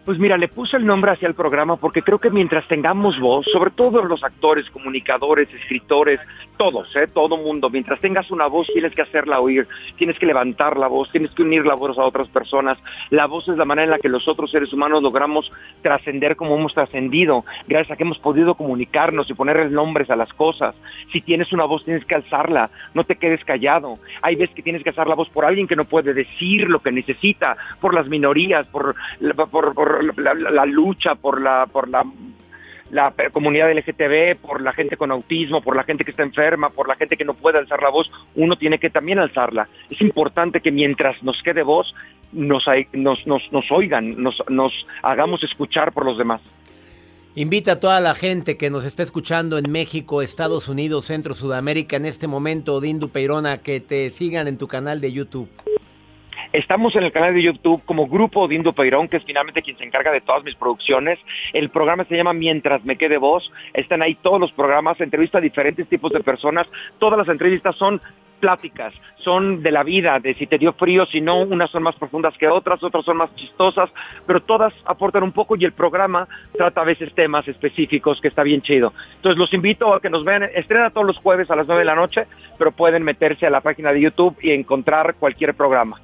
Pues 0.05 0.19
mira, 0.19 0.37
le 0.37 0.49
puse 0.49 0.77
el 0.77 0.85
nombre 0.85 1.13
hacia 1.13 1.29
el 1.29 1.35
programa 1.35 1.77
porque 1.77 2.03
creo 2.03 2.19
que 2.19 2.29
mientras 2.29 2.67
tengamos 2.67 3.21
voz, 3.21 3.47
sobre 3.53 3.71
todo 3.71 4.03
los 4.03 4.25
actores, 4.25 4.69
comunicadores, 4.71 5.49
escritores, 5.55 6.19
todos, 6.57 6.95
¿eh? 6.97 7.07
todo 7.07 7.37
mundo, 7.37 7.71
mientras 7.71 8.01
tengas 8.01 8.29
una 8.33 8.49
voz 8.49 8.67
tienes 8.73 8.93
que 8.97 9.03
hacerla 9.03 9.39
oír, 9.39 9.69
tienes 9.99 10.19
que 10.19 10.27
levantar 10.27 10.77
la 10.77 10.89
voz, 10.89 11.09
tienes 11.13 11.31
que 11.31 11.43
unir 11.43 11.65
la 11.65 11.77
voz 11.77 11.97
a 11.99 12.05
otras 12.05 12.27
personas. 12.31 12.79
La 13.11 13.27
voz 13.27 13.49
es 13.49 13.57
la 13.57 13.65
manera 13.65 13.85
en 13.85 13.91
la 13.91 13.99
que 14.01 14.09
los 14.09 14.27
otros 14.27 14.51
seres 14.51 14.73
humanos 14.73 15.05
logramos 15.05 15.53
trascender 15.83 16.35
como 16.35 16.57
hemos 16.57 16.75
trascendido, 16.75 17.45
gracias 17.69 17.93
a 17.93 17.97
que 17.97 18.03
hemos 18.03 18.19
podido 18.19 18.57
comunicarnos 18.57 19.31
y 19.31 19.35
ponerles 19.35 19.71
nombres 19.71 20.11
a 20.11 20.17
las 20.17 20.33
cosas. 20.33 20.75
Si 21.13 21.21
tienes 21.21 21.53
una 21.53 21.65
voz 21.65 21.85
tienes 21.85 22.05
que 22.07 22.17
alzarla, 22.17 22.71
no 22.95 23.05
te 23.05 23.15
quedes 23.17 23.45
callado. 23.45 24.01
Hay 24.21 24.35
veces 24.35 24.55
que 24.57 24.63
tienes 24.63 24.83
que 24.83 24.89
alzar 24.91 25.07
la 25.07 25.15
voz 25.15 25.29
por 25.29 25.45
alguien 25.45 25.69
que 25.69 25.77
no 25.77 25.85
puede 25.85 26.13
decir 26.13 26.69
lo 26.69 26.81
que 26.81 26.91
necesita, 26.91 27.57
por 27.81 27.95
las 27.95 28.09
minorías, 28.09 28.67
por, 28.67 28.97
la- 29.21 29.35
por, 29.47 29.75
la, 30.01 30.67
lucha, 30.67 31.15
por 31.15 31.41
la, 31.41 31.67
por 31.67 31.89
la 31.89 32.05
la 32.93 33.15
comunidad 33.33 33.73
LGTB, 33.73 34.37
por 34.37 34.61
la 34.61 34.75
gente 34.75 34.99
con 34.99 35.11
autismo, 35.11 35.63
por 35.63 35.75
la 35.75 35.83
gente 35.83 36.05
que 36.05 36.11
está 36.11 36.23
enferma, 36.23 36.69
por 36.69 36.87
la 36.87 36.95
gente 36.95 37.17
que 37.17 37.25
no 37.25 37.33
puede 37.33 37.57
alzar 37.59 37.83
la 37.83 37.89
voz, 37.89 38.11
uno 38.35 38.57
tiene 38.57 38.79
que 38.79 38.91
también 38.91 39.19
alzarla. 39.19 39.67
Es 39.89 39.99
importante 40.03 40.61
que 40.61 40.71
mientras 40.71 41.21
nos 41.23 41.43
quede 41.43 41.63
voz, 41.63 41.95
nos, 42.33 42.65
nos, 42.93 43.27
nos, 43.27 43.73
oigan, 43.73 44.23
nos, 44.23 44.43
nos 44.51 44.73
hagamos 45.03 45.43
escuchar 45.43 45.93
por 45.93 46.05
los 46.05 46.19
demás. 46.19 46.43
Invita 47.35 47.73
a 47.73 47.81
toda 47.81 47.99
la 48.01 48.15
gente 48.15 48.59
que 48.59 48.69
nos 48.69 48.85
está 48.85 49.03
escuchando 49.03 49.57
en 49.57 49.73
México, 49.73 50.21
Estados 50.21 50.69
Unidos, 50.69 51.07
Centro, 51.07 51.33
Sudamérica 51.33 51.97
en 51.97 52.05
este 52.05 52.27
momento, 52.27 52.79
Dindu 52.79 53.09
Peirón, 53.09 53.47
a 53.47 53.63
que 53.63 53.81
te 53.81 54.11
sigan 54.11 54.49
en 54.49 54.59
tu 54.59 54.69
canal 54.69 55.01
de 55.01 55.13
YouTube. 55.13 55.49
Estamos 56.53 56.95
en 56.97 57.05
el 57.05 57.13
canal 57.13 57.33
de 57.33 57.43
YouTube 57.43 57.83
como 57.87 58.07
Grupo 58.07 58.47
Dindo 58.47 58.75
Peirón, 58.75 59.09
que 59.09 59.17
es 59.17 59.25
finalmente 59.25 59.63
quien 59.63 59.79
se 59.79 59.85
encarga 59.85 60.13
de 60.13 60.21
todas 60.21 60.45
mis 60.45 60.55
producciones. 60.55 61.19
El 61.55 61.71
programa 61.71 62.05
se 62.05 62.15
llama 62.15 62.35
Mientras 62.35 62.85
me 62.85 62.97
quede 62.97 63.17
voz. 63.17 63.51
Están 63.73 64.03
ahí 64.03 64.17
todos 64.17 64.39
los 64.39 64.53
programas, 64.53 65.01
entrevista 65.01 65.39
a 65.39 65.41
diferentes 65.41 65.89
tipos 65.89 66.13
de 66.13 66.21
personas. 66.21 66.67
Todas 66.99 67.17
las 67.17 67.29
entrevistas 67.29 67.75
son 67.77 68.03
pláticas, 68.39 68.93
son 69.17 69.63
de 69.63 69.71
la 69.71 69.83
vida, 69.83 70.19
de 70.19 70.35
si 70.35 70.47
te 70.47 70.59
dio 70.59 70.75
frío, 70.75 71.07
si 71.07 71.23
no, 71.23 71.41
unas 71.41 71.71
son 71.71 71.85
más 71.85 71.95
profundas 71.95 72.37
que 72.37 72.49
otras, 72.49 72.83
otras 72.83 73.05
son 73.05 73.17
más 73.17 73.35
chistosas, 73.35 73.89
pero 74.27 74.43
todas 74.43 74.75
aportan 74.85 75.23
un 75.23 75.33
poco 75.33 75.57
y 75.57 75.65
el 75.65 75.73
programa 75.73 76.29
trata 76.53 76.83
a 76.83 76.85
veces 76.85 77.15
temas 77.15 77.49
específicos 77.49 78.21
que 78.21 78.29
está 78.29 78.43
bien 78.43 78.61
chido. 78.61 78.93
Entonces 79.15 79.39
los 79.39 79.55
invito 79.55 79.95
a 79.95 80.03
que 80.03 80.11
nos 80.11 80.23
vean, 80.23 80.43
estrena 80.55 80.91
todos 80.91 81.07
los 81.07 81.17
jueves 81.19 81.51
a 81.51 81.57
las 81.57 81.67
9 81.67 81.79
de 81.79 81.87
la 81.87 81.95
noche, 81.95 82.27
pero 82.59 82.73
pueden 82.73 83.05
meterse 83.05 83.47
a 83.47 83.51
la 83.51 83.63
página 83.63 83.91
de 83.91 84.03
YouTube 84.03 84.37
y 84.43 84.51
encontrar 84.51 85.15
cualquier 85.15 85.55
programa. 85.55 85.99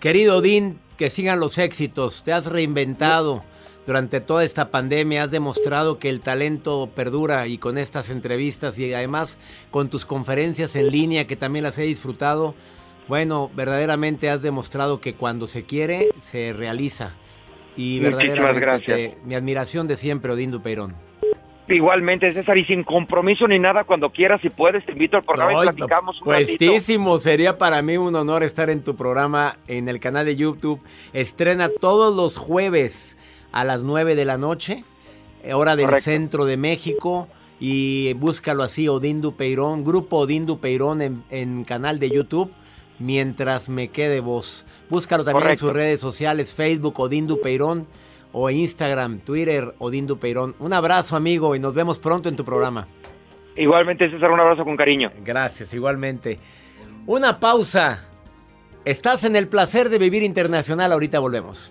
Querido 0.00 0.40
Din, 0.40 0.78
que 0.96 1.10
sigan 1.10 1.40
los 1.40 1.58
éxitos. 1.58 2.22
Te 2.24 2.32
has 2.32 2.46
reinventado 2.46 3.42
durante 3.86 4.20
toda 4.20 4.44
esta 4.44 4.70
pandemia. 4.70 5.24
Has 5.24 5.30
demostrado 5.30 5.98
que 5.98 6.08
el 6.08 6.20
talento 6.20 6.90
perdura 6.94 7.46
y 7.48 7.58
con 7.58 7.78
estas 7.78 8.10
entrevistas 8.10 8.78
y 8.78 8.92
además 8.92 9.38
con 9.70 9.88
tus 9.90 10.04
conferencias 10.04 10.76
en 10.76 10.90
línea 10.90 11.26
que 11.26 11.36
también 11.36 11.64
las 11.64 11.78
he 11.78 11.82
disfrutado. 11.82 12.54
Bueno, 13.08 13.50
verdaderamente 13.56 14.30
has 14.30 14.42
demostrado 14.42 15.00
que 15.00 15.14
cuando 15.14 15.46
se 15.46 15.64
quiere, 15.64 16.10
se 16.20 16.52
realiza. 16.52 17.14
Y 17.76 18.00
Muchísimas 18.00 18.18
verdaderamente 18.26 18.60
gracias. 18.60 18.96
te- 18.96 19.18
mi 19.24 19.34
admiración 19.34 19.88
de 19.88 19.96
siempre, 19.96 20.32
Odín 20.32 20.50
Dupeirón. 20.50 20.94
Igualmente, 21.68 22.32
César, 22.32 22.56
y 22.56 22.64
sin 22.64 22.82
compromiso 22.82 23.46
ni 23.46 23.58
nada, 23.58 23.84
cuando 23.84 24.10
quieras, 24.10 24.40
si 24.40 24.48
puedes, 24.48 24.86
te 24.86 24.92
invito 24.92 25.18
al 25.18 25.24
programa 25.24 25.52
y 25.52 25.68
platicamos 25.68 26.20
un 26.22 26.32
ratito. 26.32 26.56
Puestísimo, 26.58 27.18
sería 27.18 27.58
para 27.58 27.82
mí 27.82 27.98
un 27.98 28.14
honor 28.16 28.42
estar 28.42 28.70
en 28.70 28.82
tu 28.82 28.96
programa 28.96 29.58
en 29.66 29.88
el 29.88 30.00
canal 30.00 30.24
de 30.24 30.34
YouTube. 30.36 30.80
Estrena 31.12 31.68
todos 31.68 32.16
los 32.16 32.38
jueves 32.38 33.18
a 33.52 33.64
las 33.64 33.82
9 33.84 34.14
de 34.14 34.24
la 34.24 34.38
noche, 34.38 34.84
eh, 35.42 35.52
hora 35.52 35.76
del 35.76 35.86
Correcto. 35.86 36.04
centro 36.04 36.44
de 36.46 36.56
México. 36.56 37.28
Y 37.60 38.14
búscalo 38.14 38.62
así, 38.62 38.88
Odín 38.88 39.20
Dupeirón, 39.20 39.84
Grupo 39.84 40.18
Odín 40.18 40.46
Dupeirón 40.46 41.02
en, 41.02 41.24
en 41.28 41.64
canal 41.64 41.98
de 41.98 42.08
YouTube, 42.08 42.52
mientras 42.98 43.68
me 43.68 43.88
quede 43.88 44.20
voz. 44.20 44.64
Búscalo 44.88 45.24
también 45.24 45.42
Correcto. 45.42 45.66
en 45.66 45.68
sus 45.68 45.76
redes 45.76 46.00
sociales, 46.00 46.54
Facebook 46.54 46.98
Odín 46.98 47.26
Dupeirón 47.26 47.86
o 48.32 48.50
Instagram, 48.50 49.20
Twitter 49.20 49.74
Odín 49.78 50.06
Dupeirón. 50.06 50.54
Un 50.58 50.72
abrazo, 50.72 51.16
amigo, 51.16 51.54
y 51.54 51.60
nos 51.60 51.74
vemos 51.74 51.98
pronto 51.98 52.28
en 52.28 52.36
tu 52.36 52.44
programa. 52.44 52.86
Igualmente, 53.56 54.10
César, 54.10 54.30
un 54.30 54.40
abrazo 54.40 54.64
con 54.64 54.76
cariño. 54.76 55.10
Gracias, 55.24 55.74
igualmente. 55.74 56.38
Una 57.06 57.40
pausa. 57.40 58.04
Estás 58.84 59.24
en 59.24 59.34
el 59.34 59.48
placer 59.48 59.88
de 59.88 59.98
vivir 59.98 60.22
internacional. 60.22 60.92
Ahorita 60.92 61.18
volvemos. 61.18 61.70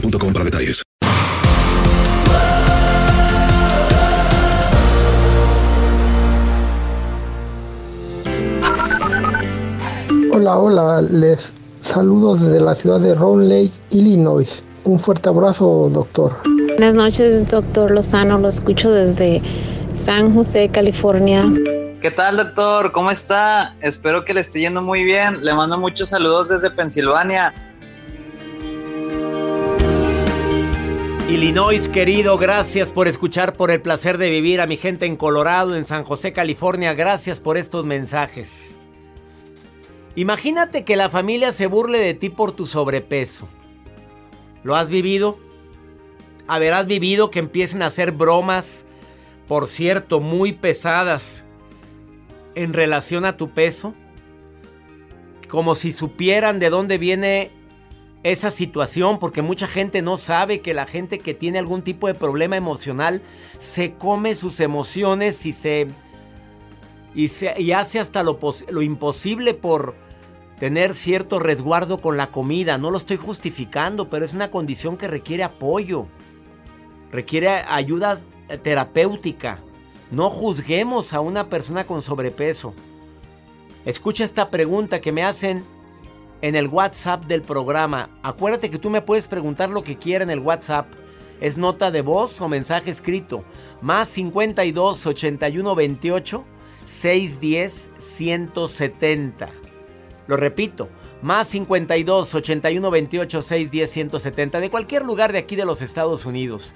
boostmobile.com 0.00 0.32
para 0.32 0.44
detalles. 0.44 0.82
Hola, 10.32 10.58
hola, 10.58 11.02
les 11.02 11.52
saludo 11.80 12.36
desde 12.36 12.60
la 12.60 12.74
ciudad 12.74 13.00
de 13.00 13.14
Round 13.14 13.48
Lake, 13.48 13.72
Illinois. 13.90 14.62
Un 14.84 14.98
fuerte 15.00 15.28
abrazo, 15.28 15.90
doctor. 15.92 16.36
Buenas 16.76 16.94
noches, 16.94 17.48
doctor 17.48 17.90
Lozano. 17.90 18.38
Lo 18.38 18.48
escucho 18.48 18.92
desde 18.92 19.42
San 19.94 20.34
José, 20.34 20.68
California. 20.68 21.42
¿Qué 22.00 22.10
tal, 22.10 22.36
doctor? 22.36 22.92
¿Cómo 22.92 23.10
está? 23.10 23.74
Espero 23.80 24.24
que 24.24 24.34
le 24.34 24.40
esté 24.40 24.60
yendo 24.60 24.82
muy 24.82 25.02
bien. 25.02 25.42
Le 25.42 25.54
mando 25.54 25.78
muchos 25.78 26.10
saludos 26.10 26.50
desde 26.50 26.70
Pensilvania. 26.70 27.52
Illinois, 31.28 31.88
querido, 31.88 32.38
gracias 32.38 32.92
por 32.92 33.08
escuchar, 33.08 33.56
por 33.56 33.72
el 33.72 33.82
placer 33.82 34.16
de 34.16 34.30
vivir 34.30 34.60
a 34.60 34.66
mi 34.68 34.76
gente 34.76 35.06
en 35.06 35.16
Colorado, 35.16 35.74
en 35.74 35.84
San 35.84 36.04
José, 36.04 36.32
California. 36.32 36.94
Gracias 36.94 37.40
por 37.40 37.56
estos 37.56 37.84
mensajes. 37.84 38.78
Imagínate 40.14 40.84
que 40.84 40.94
la 40.94 41.10
familia 41.10 41.50
se 41.50 41.66
burle 41.66 41.98
de 41.98 42.14
ti 42.14 42.30
por 42.30 42.52
tu 42.52 42.64
sobrepeso. 42.64 43.48
¿Lo 44.62 44.76
has 44.76 44.88
vivido? 44.88 45.40
Haberás 46.46 46.86
vivido 46.86 47.32
que 47.32 47.40
empiecen 47.40 47.82
a 47.82 47.86
hacer 47.86 48.12
bromas, 48.12 48.86
por 49.48 49.66
cierto, 49.66 50.20
muy 50.20 50.52
pesadas 50.52 51.44
en 52.54 52.72
relación 52.72 53.24
a 53.24 53.36
tu 53.36 53.50
peso. 53.50 53.94
Como 55.48 55.74
si 55.74 55.92
supieran 55.92 56.60
de 56.60 56.70
dónde 56.70 56.98
viene 56.98 57.50
esa 58.32 58.50
situación, 58.50 59.20
porque 59.20 59.40
mucha 59.40 59.68
gente 59.68 60.02
no 60.02 60.16
sabe 60.16 60.60
que 60.60 60.74
la 60.74 60.86
gente 60.86 61.20
que 61.20 61.32
tiene 61.32 61.60
algún 61.60 61.82
tipo 61.82 62.08
de 62.08 62.14
problema 62.14 62.56
emocional 62.56 63.22
se 63.56 63.94
come 63.94 64.34
sus 64.34 64.58
emociones 64.58 65.46
y 65.46 65.52
se 65.52 65.86
y, 67.14 67.28
se, 67.28 67.54
y 67.60 67.70
hace 67.70 68.00
hasta 68.00 68.24
lo, 68.24 68.38
lo 68.68 68.82
imposible 68.82 69.54
por 69.54 69.94
tener 70.58 70.96
cierto 70.96 71.38
resguardo 71.38 72.00
con 72.00 72.16
la 72.16 72.32
comida. 72.32 72.78
No 72.78 72.90
lo 72.90 72.96
estoy 72.96 73.16
justificando, 73.16 74.10
pero 74.10 74.24
es 74.24 74.34
una 74.34 74.50
condición 74.50 74.96
que 74.96 75.06
requiere 75.06 75.44
apoyo, 75.44 76.08
requiere 77.12 77.48
ayuda 77.48 78.20
terapéutica. 78.62 79.60
No 80.10 80.30
juzguemos 80.30 81.12
a 81.12 81.20
una 81.20 81.48
persona 81.48 81.86
con 81.86 82.02
sobrepeso. 82.02 82.74
Escucha 83.84 84.24
esta 84.24 84.50
pregunta 84.50 85.00
que 85.00 85.12
me 85.12 85.22
hacen 85.22 85.64
en 86.42 86.54
el 86.54 86.68
WhatsApp 86.68 87.24
del 87.26 87.42
programa. 87.42 88.10
Acuérdate 88.22 88.70
que 88.70 88.78
tú 88.78 88.90
me 88.90 89.02
puedes 89.02 89.28
preguntar 89.28 89.70
lo 89.70 89.82
que 89.82 89.96
quieras 89.96 90.26
en 90.26 90.30
el 90.30 90.40
WhatsApp. 90.40 90.86
Es 91.40 91.58
nota 91.58 91.90
de 91.90 92.02
voz 92.02 92.40
o 92.40 92.48
mensaje 92.48 92.90
escrito. 92.90 93.44
Más 93.80 94.08
52 94.08 95.06
81 95.06 95.74
28 95.74 96.44
610 96.84 97.90
170. 97.98 99.50
Lo 100.26 100.36
repito. 100.36 100.88
Más 101.22 101.48
52 101.48 102.34
81 102.34 102.90
28 102.90 103.42
610 103.42 103.90
170. 103.90 104.60
De 104.60 104.70
cualquier 104.70 105.04
lugar 105.04 105.32
de 105.32 105.38
aquí 105.38 105.56
de 105.56 105.64
los 105.64 105.82
Estados 105.82 106.26
Unidos. 106.26 106.74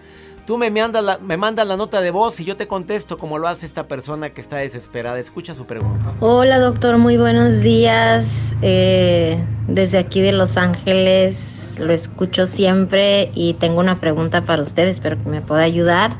Tú 0.50 0.58
me 0.58 0.68
mandas, 0.68 1.04
la, 1.04 1.18
me 1.18 1.36
mandas 1.36 1.64
la 1.64 1.76
nota 1.76 2.00
de 2.00 2.10
voz 2.10 2.40
y 2.40 2.44
yo 2.44 2.56
te 2.56 2.66
contesto 2.66 3.18
como 3.18 3.38
lo 3.38 3.46
hace 3.46 3.66
esta 3.66 3.86
persona 3.86 4.30
que 4.30 4.40
está 4.40 4.56
desesperada. 4.56 5.16
Escucha 5.20 5.54
su 5.54 5.64
pregunta. 5.64 6.12
Hola 6.18 6.58
doctor, 6.58 6.98
muy 6.98 7.16
buenos 7.16 7.60
días. 7.60 8.56
Eh, 8.60 9.40
desde 9.68 9.98
aquí 9.98 10.20
de 10.20 10.32
Los 10.32 10.56
Ángeles 10.56 11.76
lo 11.78 11.92
escucho 11.92 12.46
siempre 12.46 13.30
y 13.32 13.54
tengo 13.60 13.78
una 13.78 14.00
pregunta 14.00 14.40
para 14.40 14.62
usted, 14.62 14.88
espero 14.88 15.22
que 15.22 15.28
me 15.28 15.40
pueda 15.40 15.62
ayudar. 15.62 16.16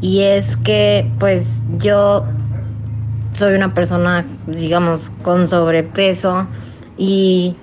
Y 0.00 0.22
es 0.22 0.56
que 0.56 1.12
pues 1.18 1.60
yo 1.76 2.24
soy 3.34 3.56
una 3.56 3.74
persona, 3.74 4.24
digamos, 4.46 5.12
con 5.22 5.48
sobrepeso 5.48 6.46
y 6.96 7.56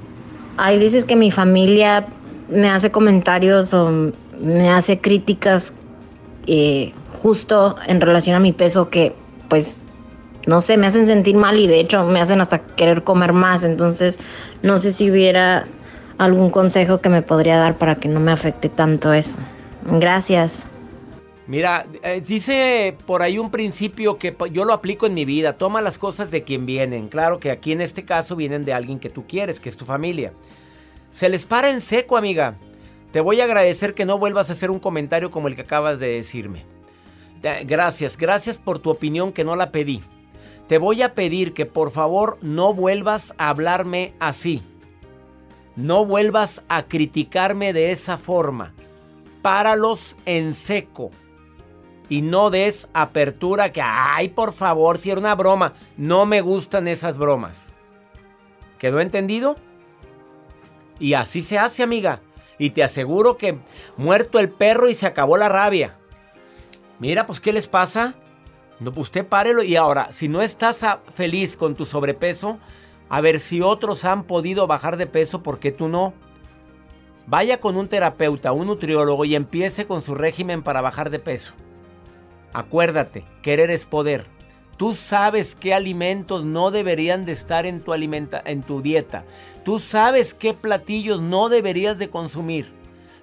hay 0.57 0.78
veces 0.78 1.05
que 1.05 1.16
mi 1.16 1.32
familia 1.32 2.05
me 2.49 2.70
hace 2.70 2.91
comentarios 2.91 3.74
o 3.74 4.11
me 4.39 4.70
hace 4.70 5.01
críticas 5.01 5.74
eh, 6.47 6.93
justo 7.21 7.75
en 7.87 8.01
relación 8.01 8.35
a 8.35 8.39
mi 8.39 8.51
peso 8.51 8.89
que 8.89 9.15
pues 9.49 9.83
no 10.45 10.61
sé, 10.61 10.77
me 10.77 10.87
hacen 10.87 11.05
sentir 11.05 11.35
mal 11.35 11.57
y 11.57 11.67
de 11.67 11.79
hecho 11.79 12.03
me 12.03 12.19
hacen 12.19 12.41
hasta 12.41 12.59
querer 12.59 13.03
comer 13.03 13.33
más. 13.33 13.63
Entonces 13.63 14.19
no 14.61 14.79
sé 14.79 14.91
si 14.91 15.09
hubiera 15.09 15.67
algún 16.17 16.49
consejo 16.49 17.01
que 17.01 17.09
me 17.09 17.21
podría 17.21 17.57
dar 17.57 17.77
para 17.77 17.95
que 17.95 18.07
no 18.07 18.19
me 18.19 18.31
afecte 18.31 18.69
tanto 18.69 19.13
eso. 19.13 19.39
Gracias. 19.85 20.65
Mira, 21.45 21.85
eh, 22.03 22.21
dice 22.25 22.95
por 23.05 23.21
ahí 23.21 23.37
un 23.37 23.51
principio 23.51 24.17
que 24.17 24.35
yo 24.51 24.63
lo 24.63 24.73
aplico 24.73 25.05
en 25.05 25.13
mi 25.13 25.25
vida. 25.25 25.53
Toma 25.53 25.81
las 25.81 25.97
cosas 25.97 26.31
de 26.31 26.43
quien 26.43 26.65
vienen. 26.65 27.09
Claro 27.09 27.39
que 27.39 27.51
aquí 27.51 27.73
en 27.73 27.81
este 27.81 28.05
caso 28.05 28.35
vienen 28.35 28.63
de 28.63 28.73
alguien 28.73 28.99
que 28.99 29.09
tú 29.09 29.25
quieres, 29.27 29.59
que 29.59 29.69
es 29.69 29.75
tu 29.75 29.85
familia. 29.85 30.33
Se 31.11 31.29
les 31.29 31.45
para 31.45 31.69
en 31.69 31.81
seco, 31.81 32.15
amiga. 32.15 32.55
Te 33.14 33.22
voy 33.22 33.39
a 33.41 33.43
agradecer 33.43 33.93
que 33.93 34.07
no 34.07 34.18
vuelvas 34.18 34.49
a 34.49 34.53
hacer 34.53 34.72
un 34.72 34.80
comentario 34.80 35.30
como 35.30 35.47
el 35.47 35.53
que 35.55 35.61
acabas 35.61 35.99
de 35.99 36.07
decirme. 36.07 36.66
Gracias, 37.64 38.18
gracias 38.18 38.57
por 38.57 38.80
tu 38.80 38.89
opinión 38.89 39.32
que 39.32 39.43
no 39.43 39.55
la 39.55 39.72
pedí. 39.72 40.01
Te 40.68 40.80
voy 40.80 41.03
a 41.03 41.14
pedir 41.14 41.53
que 41.53 41.68
por 41.68 41.91
favor 41.91 42.39
no 42.41 42.74
vuelvas 42.74 43.36
a 43.38 43.49
hablarme 43.49 44.16
así. 44.20 44.64
No 45.76 46.05
vuelvas 46.05 46.64
a 46.70 46.88
criticarme 46.88 47.72
de 47.72 47.91
esa 47.91 48.18
forma. 48.18 48.74
Páralos 49.43 50.16
en 50.26 50.55
seco. 50.55 51.11
Y 52.09 52.24
no 52.24 52.49
des 52.49 52.88
apertura 52.93 53.72
que, 53.72 53.82
ay, 53.84 54.30
por 54.30 54.53
favor, 54.53 54.97
si 54.97 55.11
era 55.11 55.20
una 55.20 55.36
broma. 55.36 55.74
No 55.97 56.26
me 56.26 56.41
gustan 56.41 56.88
esas 56.88 57.20
bromas. 57.20 57.74
¿Quedó 58.80 59.01
entendido? 59.01 59.55
Y 60.99 61.14
así 61.14 61.43
se 61.43 61.59
hace, 61.59 61.84
amiga. 61.84 62.20
Y 62.64 62.70
te 62.70 62.82
aseguro 62.82 63.36
que 63.36 63.59
muerto 63.97 64.39
el 64.39 64.49
perro 64.49 64.88
y 64.88 64.95
se 64.95 65.05
acabó 65.05 65.36
la 65.36 65.49
rabia. 65.49 65.97
Mira, 66.97 67.26
pues, 67.26 67.41
¿qué 67.41 67.51
les 67.51 67.68
pasa? 67.68 68.16
No, 68.80 68.93
pues, 68.93 69.07
usted 69.07 69.28
párelo 69.28 69.64
y 69.64 69.76
ahora, 69.76 70.14
si 70.14 70.30
no 70.30 70.41
estás 70.41 70.80
feliz 71.11 71.57
con 71.57 71.76
tu 71.76 71.86
sobrepeso, 71.86 72.59
a 73.09 73.20
ver 73.20 73.41
si 73.41 73.59
otros 73.59 74.05
han 74.05 74.24
podido 74.24 74.66
bajar 74.66 74.95
de 74.95 75.07
peso, 75.07 75.43
¿por 75.43 75.59
qué 75.59 75.74
tú 75.74 75.89
no? 75.89 76.14
Vaya 77.28 77.59
con 77.59 77.76
un 77.76 77.89
terapeuta, 77.89 78.53
un 78.53 78.68
nutriólogo 78.68 79.26
y 79.26 79.36
empiece 79.36 79.86
con 79.86 80.01
su 80.01 80.16
régimen 80.16 80.64
para 80.64 80.80
bajar 80.80 81.09
de 81.09 81.20
peso. 81.20 81.51
Acuérdate, 82.53 83.26
querer 83.41 83.72
es 83.72 83.84
poder. 83.84 84.26
Tú 84.78 84.95
sabes 84.95 85.55
qué 85.55 85.74
alimentos 85.74 86.45
no 86.45 86.71
deberían 86.71 87.26
de 87.26 87.32
estar 87.32 87.65
en 87.65 87.82
tu, 87.82 87.93
alimenta 87.93 88.41
en 88.43 88.63
tu 88.63 88.82
dieta. 88.82 89.24
Tú 89.63 89.80
sabes 89.80 90.34
qué 90.34 90.53
platillos 90.53 91.21
no 91.21 91.49
deberías 91.49 91.99
de 91.99 92.09
consumir. 92.09 92.74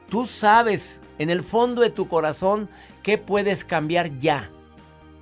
Tú 0.09 0.26
sabes 0.26 1.01
en 1.18 1.28
el 1.28 1.42
fondo 1.42 1.82
de 1.82 1.90
tu 1.90 2.09
corazón 2.09 2.68
qué 3.03 3.18
puedes 3.18 3.64
cambiar 3.64 4.16
ya, 4.18 4.51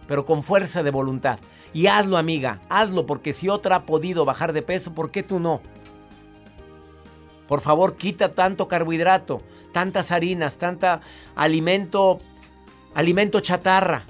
pero 0.06 0.24
con 0.24 0.42
fuerza 0.42 0.82
de 0.82 0.90
voluntad. 0.90 1.38
Y 1.72 1.86
hazlo, 1.86 2.16
amiga, 2.16 2.60
hazlo, 2.68 3.06
porque 3.06 3.32
si 3.32 3.48
otra 3.48 3.76
ha 3.76 3.86
podido 3.86 4.24
bajar 4.24 4.52
de 4.52 4.62
peso, 4.62 4.94
¿por 4.94 5.10
qué 5.10 5.22
tú 5.22 5.40
no? 5.40 5.60
Por 7.46 7.60
favor, 7.60 7.96
quita 7.96 8.34
tanto 8.34 8.68
carbohidrato, 8.68 9.42
tantas 9.72 10.12
harinas, 10.12 10.58
tanta 10.58 11.00
alimento, 11.34 12.18
alimento 12.94 13.40
chatarra, 13.40 14.06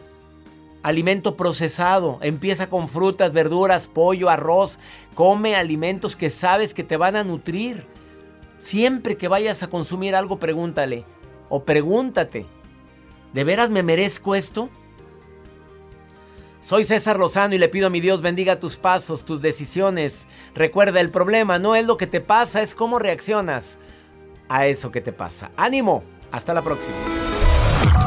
alimento 0.82 1.36
procesado. 1.36 2.18
Empieza 2.22 2.68
con 2.68 2.88
frutas, 2.88 3.32
verduras, 3.32 3.86
pollo, 3.86 4.30
arroz. 4.30 4.78
Come 5.14 5.56
alimentos 5.56 6.16
que 6.16 6.30
sabes 6.30 6.74
que 6.74 6.84
te 6.84 6.96
van 6.96 7.16
a 7.16 7.24
nutrir. 7.24 7.86
Siempre 8.60 9.16
que 9.16 9.28
vayas 9.28 9.62
a 9.62 9.68
consumir 9.68 10.14
algo, 10.14 10.38
pregúntale 10.38 11.04
o 11.48 11.64
pregúntate, 11.64 12.46
¿de 13.32 13.44
veras 13.44 13.70
me 13.70 13.82
merezco 13.82 14.34
esto? 14.34 14.68
Soy 16.60 16.84
César 16.84 17.18
Lozano 17.18 17.54
y 17.54 17.58
le 17.58 17.68
pido 17.68 17.86
a 17.86 17.90
mi 17.90 18.00
Dios 18.00 18.20
bendiga 18.20 18.60
tus 18.60 18.76
pasos, 18.76 19.24
tus 19.24 19.40
decisiones. 19.40 20.26
Recuerda, 20.54 21.00
el 21.00 21.10
problema 21.10 21.58
no 21.58 21.76
es 21.76 21.86
lo 21.86 21.96
que 21.96 22.06
te 22.06 22.20
pasa, 22.20 22.60
es 22.60 22.74
cómo 22.74 22.98
reaccionas 22.98 23.78
a 24.48 24.66
eso 24.66 24.90
que 24.90 25.00
te 25.00 25.12
pasa. 25.12 25.50
Ánimo, 25.56 26.02
hasta 26.30 26.52
la 26.52 26.62
próxima. 26.62 26.96